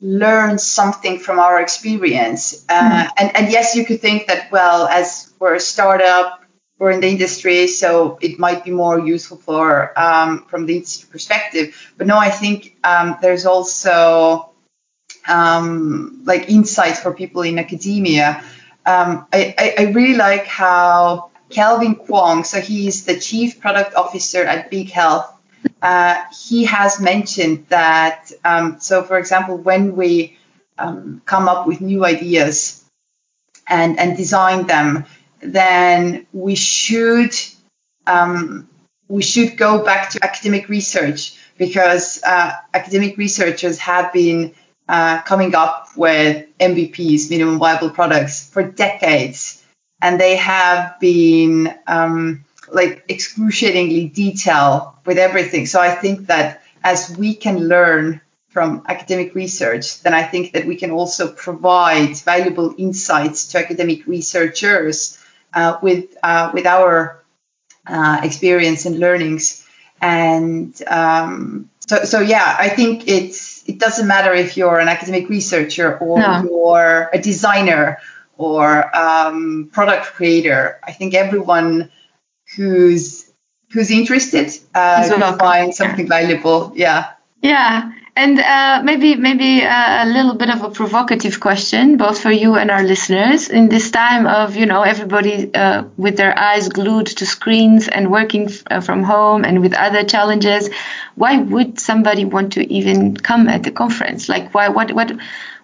learn 0.00 0.58
something 0.58 1.18
from 1.18 1.40
our 1.40 1.60
experience. 1.60 2.64
Uh, 2.68 2.80
mm-hmm. 2.80 3.08
and, 3.18 3.36
and 3.36 3.52
yes, 3.52 3.74
you 3.74 3.84
could 3.84 4.00
think 4.00 4.28
that, 4.28 4.52
well, 4.52 4.86
as 4.86 5.32
we're 5.40 5.54
a 5.54 5.60
startup, 5.60 6.44
we're 6.78 6.92
in 6.92 7.00
the 7.00 7.08
industry, 7.08 7.66
so 7.66 8.18
it 8.20 8.38
might 8.38 8.64
be 8.64 8.70
more 8.70 9.00
useful 9.00 9.36
for 9.36 9.98
um, 9.98 10.44
from 10.44 10.66
the 10.66 10.76
industry 10.76 11.08
perspective. 11.10 11.92
But 11.96 12.06
no, 12.06 12.16
I 12.16 12.30
think 12.30 12.76
um, 12.84 13.16
there's 13.20 13.46
also 13.46 14.50
um, 15.26 16.22
like 16.24 16.48
insight 16.48 16.96
for 16.96 17.12
people 17.12 17.42
in 17.42 17.58
academia. 17.58 18.44
Um, 18.86 19.26
I, 19.32 19.54
I, 19.58 19.74
I 19.78 19.82
really 19.90 20.14
like 20.14 20.46
how 20.46 21.30
Kelvin 21.50 21.94
Kwong, 21.94 22.44
so 22.44 22.60
he's 22.60 23.04
the 23.04 23.18
chief 23.18 23.60
product 23.60 23.94
officer 23.94 24.42
at 24.44 24.70
Big 24.70 24.90
Health. 24.90 25.32
Uh, 25.82 26.22
he 26.48 26.64
has 26.64 27.00
mentioned 27.00 27.66
that, 27.68 28.30
um, 28.44 28.78
so 28.80 29.02
for 29.02 29.18
example, 29.18 29.56
when 29.56 29.96
we 29.96 30.36
um, 30.78 31.22
come 31.24 31.48
up 31.48 31.66
with 31.66 31.80
new 31.80 32.04
ideas 32.04 32.84
and, 33.68 33.98
and 33.98 34.16
design 34.16 34.66
them, 34.66 35.04
then 35.40 36.26
we 36.32 36.54
should 36.54 37.34
um, 38.06 38.68
we 39.08 39.22
should 39.22 39.56
go 39.56 39.84
back 39.84 40.10
to 40.10 40.24
academic 40.24 40.68
research 40.68 41.34
because 41.56 42.22
uh, 42.22 42.52
academic 42.74 43.16
researchers 43.16 43.78
have 43.78 44.12
been 44.12 44.54
uh, 44.88 45.20
coming 45.22 45.54
up 45.54 45.88
with 45.96 46.46
MVPs, 46.58 47.30
minimum 47.30 47.58
viable 47.58 47.90
products, 47.90 48.48
for 48.48 48.62
decades 48.62 49.57
and 50.00 50.20
they 50.20 50.36
have 50.36 50.98
been 51.00 51.74
um, 51.86 52.44
like 52.70 53.04
excruciatingly 53.08 54.08
detailed 54.08 54.92
with 55.04 55.18
everything. 55.18 55.66
So 55.66 55.80
I 55.80 55.94
think 55.94 56.26
that 56.26 56.62
as 56.84 57.16
we 57.16 57.34
can 57.34 57.68
learn 57.68 58.20
from 58.48 58.82
academic 58.88 59.34
research, 59.34 60.00
then 60.02 60.14
I 60.14 60.22
think 60.22 60.52
that 60.52 60.66
we 60.66 60.76
can 60.76 60.90
also 60.90 61.32
provide 61.32 62.16
valuable 62.18 62.74
insights 62.78 63.48
to 63.48 63.58
academic 63.58 64.06
researchers 64.06 65.18
uh, 65.54 65.78
with 65.82 66.16
uh, 66.22 66.50
with 66.54 66.66
our 66.66 67.22
uh, 67.86 68.20
experience 68.22 68.86
and 68.86 68.98
learnings. 68.98 69.66
And 70.00 70.80
um, 70.86 71.70
so, 71.80 72.04
so 72.04 72.20
yeah, 72.20 72.56
I 72.58 72.68
think 72.68 73.08
it's 73.08 73.68
it 73.68 73.78
doesn't 73.78 74.06
matter 74.06 74.32
if 74.32 74.56
you're 74.56 74.78
an 74.78 74.88
academic 74.88 75.28
researcher 75.28 75.98
or 75.98 76.18
no. 76.18 76.42
you're 76.42 77.10
a 77.12 77.18
designer 77.20 77.98
or 78.38 78.96
um, 78.96 79.68
product 79.72 80.06
creator. 80.06 80.78
I 80.82 80.92
think 80.92 81.14
everyone 81.14 81.90
who's 82.56 83.30
who's 83.72 83.90
interested 83.90 84.50
uh, 84.74 85.06
can 85.06 85.38
find 85.38 85.74
something 85.74 86.06
yeah. 86.06 86.20
valuable. 86.20 86.72
Yeah. 86.74 87.10
Yeah. 87.42 87.92
And 88.16 88.40
uh, 88.40 88.80
maybe 88.82 89.14
maybe 89.14 89.62
uh, 89.62 90.04
a 90.04 90.06
little 90.06 90.34
bit 90.34 90.50
of 90.50 90.64
a 90.64 90.70
provocative 90.70 91.38
question, 91.38 91.98
both 91.98 92.20
for 92.20 92.32
you 92.32 92.56
and 92.56 92.68
our 92.68 92.82
listeners. 92.82 93.48
In 93.48 93.68
this 93.68 93.92
time 93.92 94.26
of 94.26 94.56
you 94.56 94.66
know 94.66 94.82
everybody 94.82 95.54
uh, 95.54 95.84
with 95.96 96.16
their 96.16 96.36
eyes 96.36 96.68
glued 96.68 97.06
to 97.06 97.26
screens 97.26 97.86
and 97.86 98.10
working 98.10 98.46
f- 98.48 98.64
uh, 98.72 98.80
from 98.80 99.04
home 99.04 99.44
and 99.44 99.60
with 99.60 99.72
other 99.72 100.02
challenges, 100.02 100.68
why 101.14 101.38
would 101.38 101.78
somebody 101.78 102.24
want 102.24 102.54
to 102.54 102.72
even 102.72 103.16
come 103.16 103.48
at 103.48 103.62
the 103.62 103.70
conference? 103.70 104.28
Like 104.28 104.52
why 104.52 104.68
what 104.70 104.90
what 104.90 105.12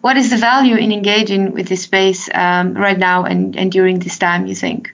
what 0.05 0.19
is 0.19 0.29
the 0.29 0.37
value 0.37 0.77
in 0.77 0.93
engaging 0.93 1.53
with 1.53 1.67
this 1.67 1.85
space 1.85 2.29
um, 2.35 2.75
right 2.75 2.99
now 2.99 3.25
and, 3.25 3.57
and 3.57 3.73
during 3.73 4.01
this 4.01 4.19
time, 4.19 4.47
you 4.47 4.55
think? 4.55 4.93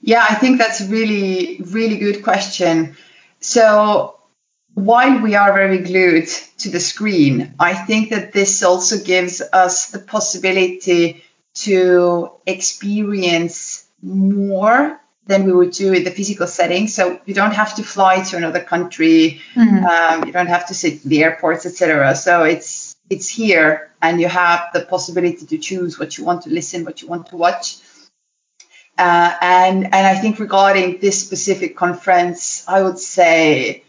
Yeah, 0.00 0.24
I 0.30 0.36
think 0.36 0.58
that's 0.58 0.80
a 0.80 0.86
really, 0.86 1.60
really 1.64 1.98
good 1.98 2.22
question. 2.22 2.96
So, 3.40 4.14
while 4.74 5.18
we 5.20 5.34
are 5.34 5.52
very 5.52 5.78
glued 5.78 6.28
to 6.58 6.70
the 6.70 6.78
screen, 6.78 7.54
I 7.58 7.74
think 7.74 8.10
that 8.10 8.32
this 8.32 8.62
also 8.62 9.02
gives 9.02 9.42
us 9.52 9.90
the 9.90 9.98
possibility 9.98 11.24
to 11.66 12.30
experience 12.46 13.84
more 14.00 15.00
than 15.26 15.44
we 15.44 15.52
would 15.52 15.72
do 15.72 15.92
in 15.92 16.04
the 16.04 16.12
physical 16.12 16.46
setting. 16.46 16.86
So 16.86 17.20
you 17.26 17.34
don't 17.34 17.56
have 17.62 17.74
to 17.76 17.82
fly 17.82 18.22
to 18.22 18.36
another 18.36 18.60
country, 18.60 19.40
mm-hmm. 19.56 19.84
um, 19.84 20.24
you 20.24 20.32
don't 20.32 20.46
have 20.46 20.68
to 20.68 20.74
sit 20.74 21.02
in 21.02 21.10
the 21.10 21.24
airports, 21.24 21.66
etc. 21.66 22.14
So 22.14 22.44
it's 22.44 22.77
it's 23.10 23.28
here 23.28 23.90
and 24.00 24.20
you 24.20 24.28
have 24.28 24.70
the 24.72 24.80
possibility 24.80 25.46
to 25.46 25.58
choose 25.58 25.98
what 25.98 26.18
you 26.18 26.24
want 26.24 26.42
to 26.42 26.50
listen, 26.50 26.84
what 26.84 27.02
you 27.02 27.08
want 27.08 27.26
to 27.28 27.36
watch. 27.36 27.78
Uh, 28.96 29.32
and 29.40 29.84
and 29.84 30.06
I 30.06 30.16
think 30.16 30.40
regarding 30.40 30.98
this 30.98 31.24
specific 31.24 31.76
conference, 31.76 32.64
I 32.66 32.82
would 32.82 32.98
say, 32.98 33.84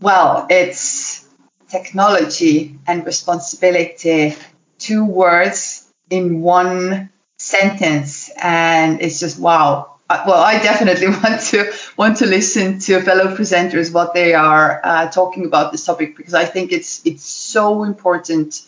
well, 0.00 0.46
it's 0.48 1.28
technology 1.68 2.78
and 2.86 3.04
responsibility, 3.04 4.36
two 4.78 5.04
words 5.04 5.90
in 6.08 6.40
one 6.40 7.10
sentence, 7.38 8.30
and 8.40 9.02
it's 9.02 9.18
just 9.18 9.40
wow. 9.40 9.96
Uh, 10.08 10.24
well, 10.26 10.42
I 10.42 10.62
definitely 10.62 11.08
want 11.22 11.40
to 11.50 11.72
want 11.98 12.18
to 12.18 12.26
listen 12.26 12.78
to 12.78 13.00
fellow 13.02 13.34
presenters 13.36 13.92
what 13.92 14.14
they 14.14 14.32
are 14.32 14.80
uh, 14.84 15.08
talking 15.08 15.44
about 15.44 15.72
this 15.72 15.84
topic 15.84 16.16
because 16.16 16.32
I 16.32 16.44
think 16.44 16.72
it's 16.72 17.04
it's 17.04 17.24
so 17.24 17.82
important 17.82 18.62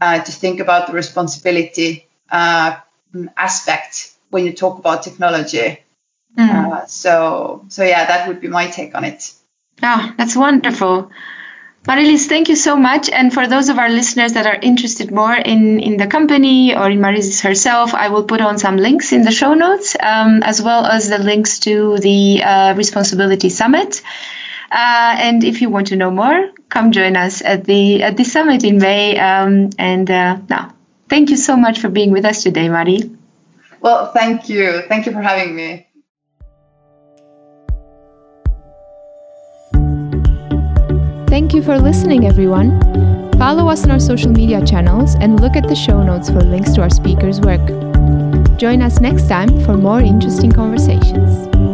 uh, 0.00 0.18
to 0.18 0.32
think 0.32 0.60
about 0.60 0.88
the 0.88 0.92
responsibility 0.92 2.08
uh, 2.30 2.76
aspect 3.36 4.12
when 4.30 4.44
you 4.44 4.52
talk 4.52 4.78
about 4.78 5.04
technology. 5.04 5.80
Mm. 6.36 6.88
so 6.88 7.64
so 7.68 7.84
yeah, 7.84 8.06
that 8.06 8.26
would 8.26 8.40
be 8.40 8.48
my 8.48 8.66
take 8.66 8.94
on 8.96 9.04
it. 9.04 9.32
Oh, 9.82 10.12
that's 10.18 10.36
wonderful. 10.36 11.10
Mariliis, 11.86 12.28
thank 12.28 12.48
you 12.48 12.56
so 12.56 12.76
much. 12.76 13.10
And 13.10 13.32
for 13.32 13.46
those 13.46 13.68
of 13.68 13.78
our 13.78 13.90
listeners 13.90 14.32
that 14.32 14.46
are 14.46 14.58
interested 14.62 15.10
more 15.10 15.34
in, 15.34 15.80
in 15.80 15.98
the 15.98 16.06
company 16.06 16.74
or 16.74 16.88
in 16.88 16.98
Mariliis 16.98 17.42
herself, 17.42 17.92
I 17.92 18.08
will 18.08 18.24
put 18.24 18.40
on 18.40 18.56
some 18.58 18.78
links 18.78 19.12
in 19.12 19.20
the 19.22 19.30
show 19.30 19.52
notes, 19.52 19.94
um, 20.00 20.42
as 20.42 20.62
well 20.62 20.86
as 20.86 21.10
the 21.10 21.18
links 21.18 21.58
to 21.60 21.98
the 21.98 22.42
uh, 22.42 22.74
Response-ability 22.74 23.50
Summit. 23.50 24.00
Uh, 24.72 25.14
and 25.18 25.44
if 25.44 25.60
you 25.60 25.68
want 25.68 25.88
to 25.88 25.96
know 25.96 26.10
more, 26.10 26.50
come 26.70 26.90
join 26.90 27.16
us 27.16 27.42
at 27.42 27.64
the 27.64 28.02
at 28.02 28.16
the 28.16 28.24
summit 28.24 28.64
in 28.64 28.78
May. 28.78 29.18
Um, 29.18 29.70
and 29.78 30.10
uh, 30.10 30.38
now, 30.48 30.74
thank 31.08 31.28
you 31.28 31.36
so 31.36 31.54
much 31.54 31.80
for 31.80 31.90
being 31.90 32.10
with 32.12 32.24
us 32.24 32.42
today, 32.42 32.68
Marie. 32.68 33.14
Well, 33.80 34.10
thank 34.10 34.48
you. 34.48 34.82
Thank 34.88 35.04
you 35.04 35.12
for 35.12 35.20
having 35.20 35.54
me. 35.54 35.86
Thank 41.34 41.52
you 41.52 41.64
for 41.64 41.80
listening, 41.80 42.28
everyone. 42.28 42.80
Follow 43.40 43.68
us 43.68 43.82
on 43.82 43.90
our 43.90 43.98
social 43.98 44.30
media 44.30 44.64
channels 44.64 45.16
and 45.16 45.40
look 45.40 45.56
at 45.56 45.66
the 45.66 45.74
show 45.74 46.00
notes 46.00 46.30
for 46.30 46.40
links 46.40 46.74
to 46.74 46.82
our 46.82 46.88
speakers' 46.88 47.40
work. 47.40 47.66
Join 48.56 48.80
us 48.80 49.00
next 49.00 49.26
time 49.26 49.48
for 49.64 49.76
more 49.76 50.00
interesting 50.00 50.52
conversations. 50.52 51.73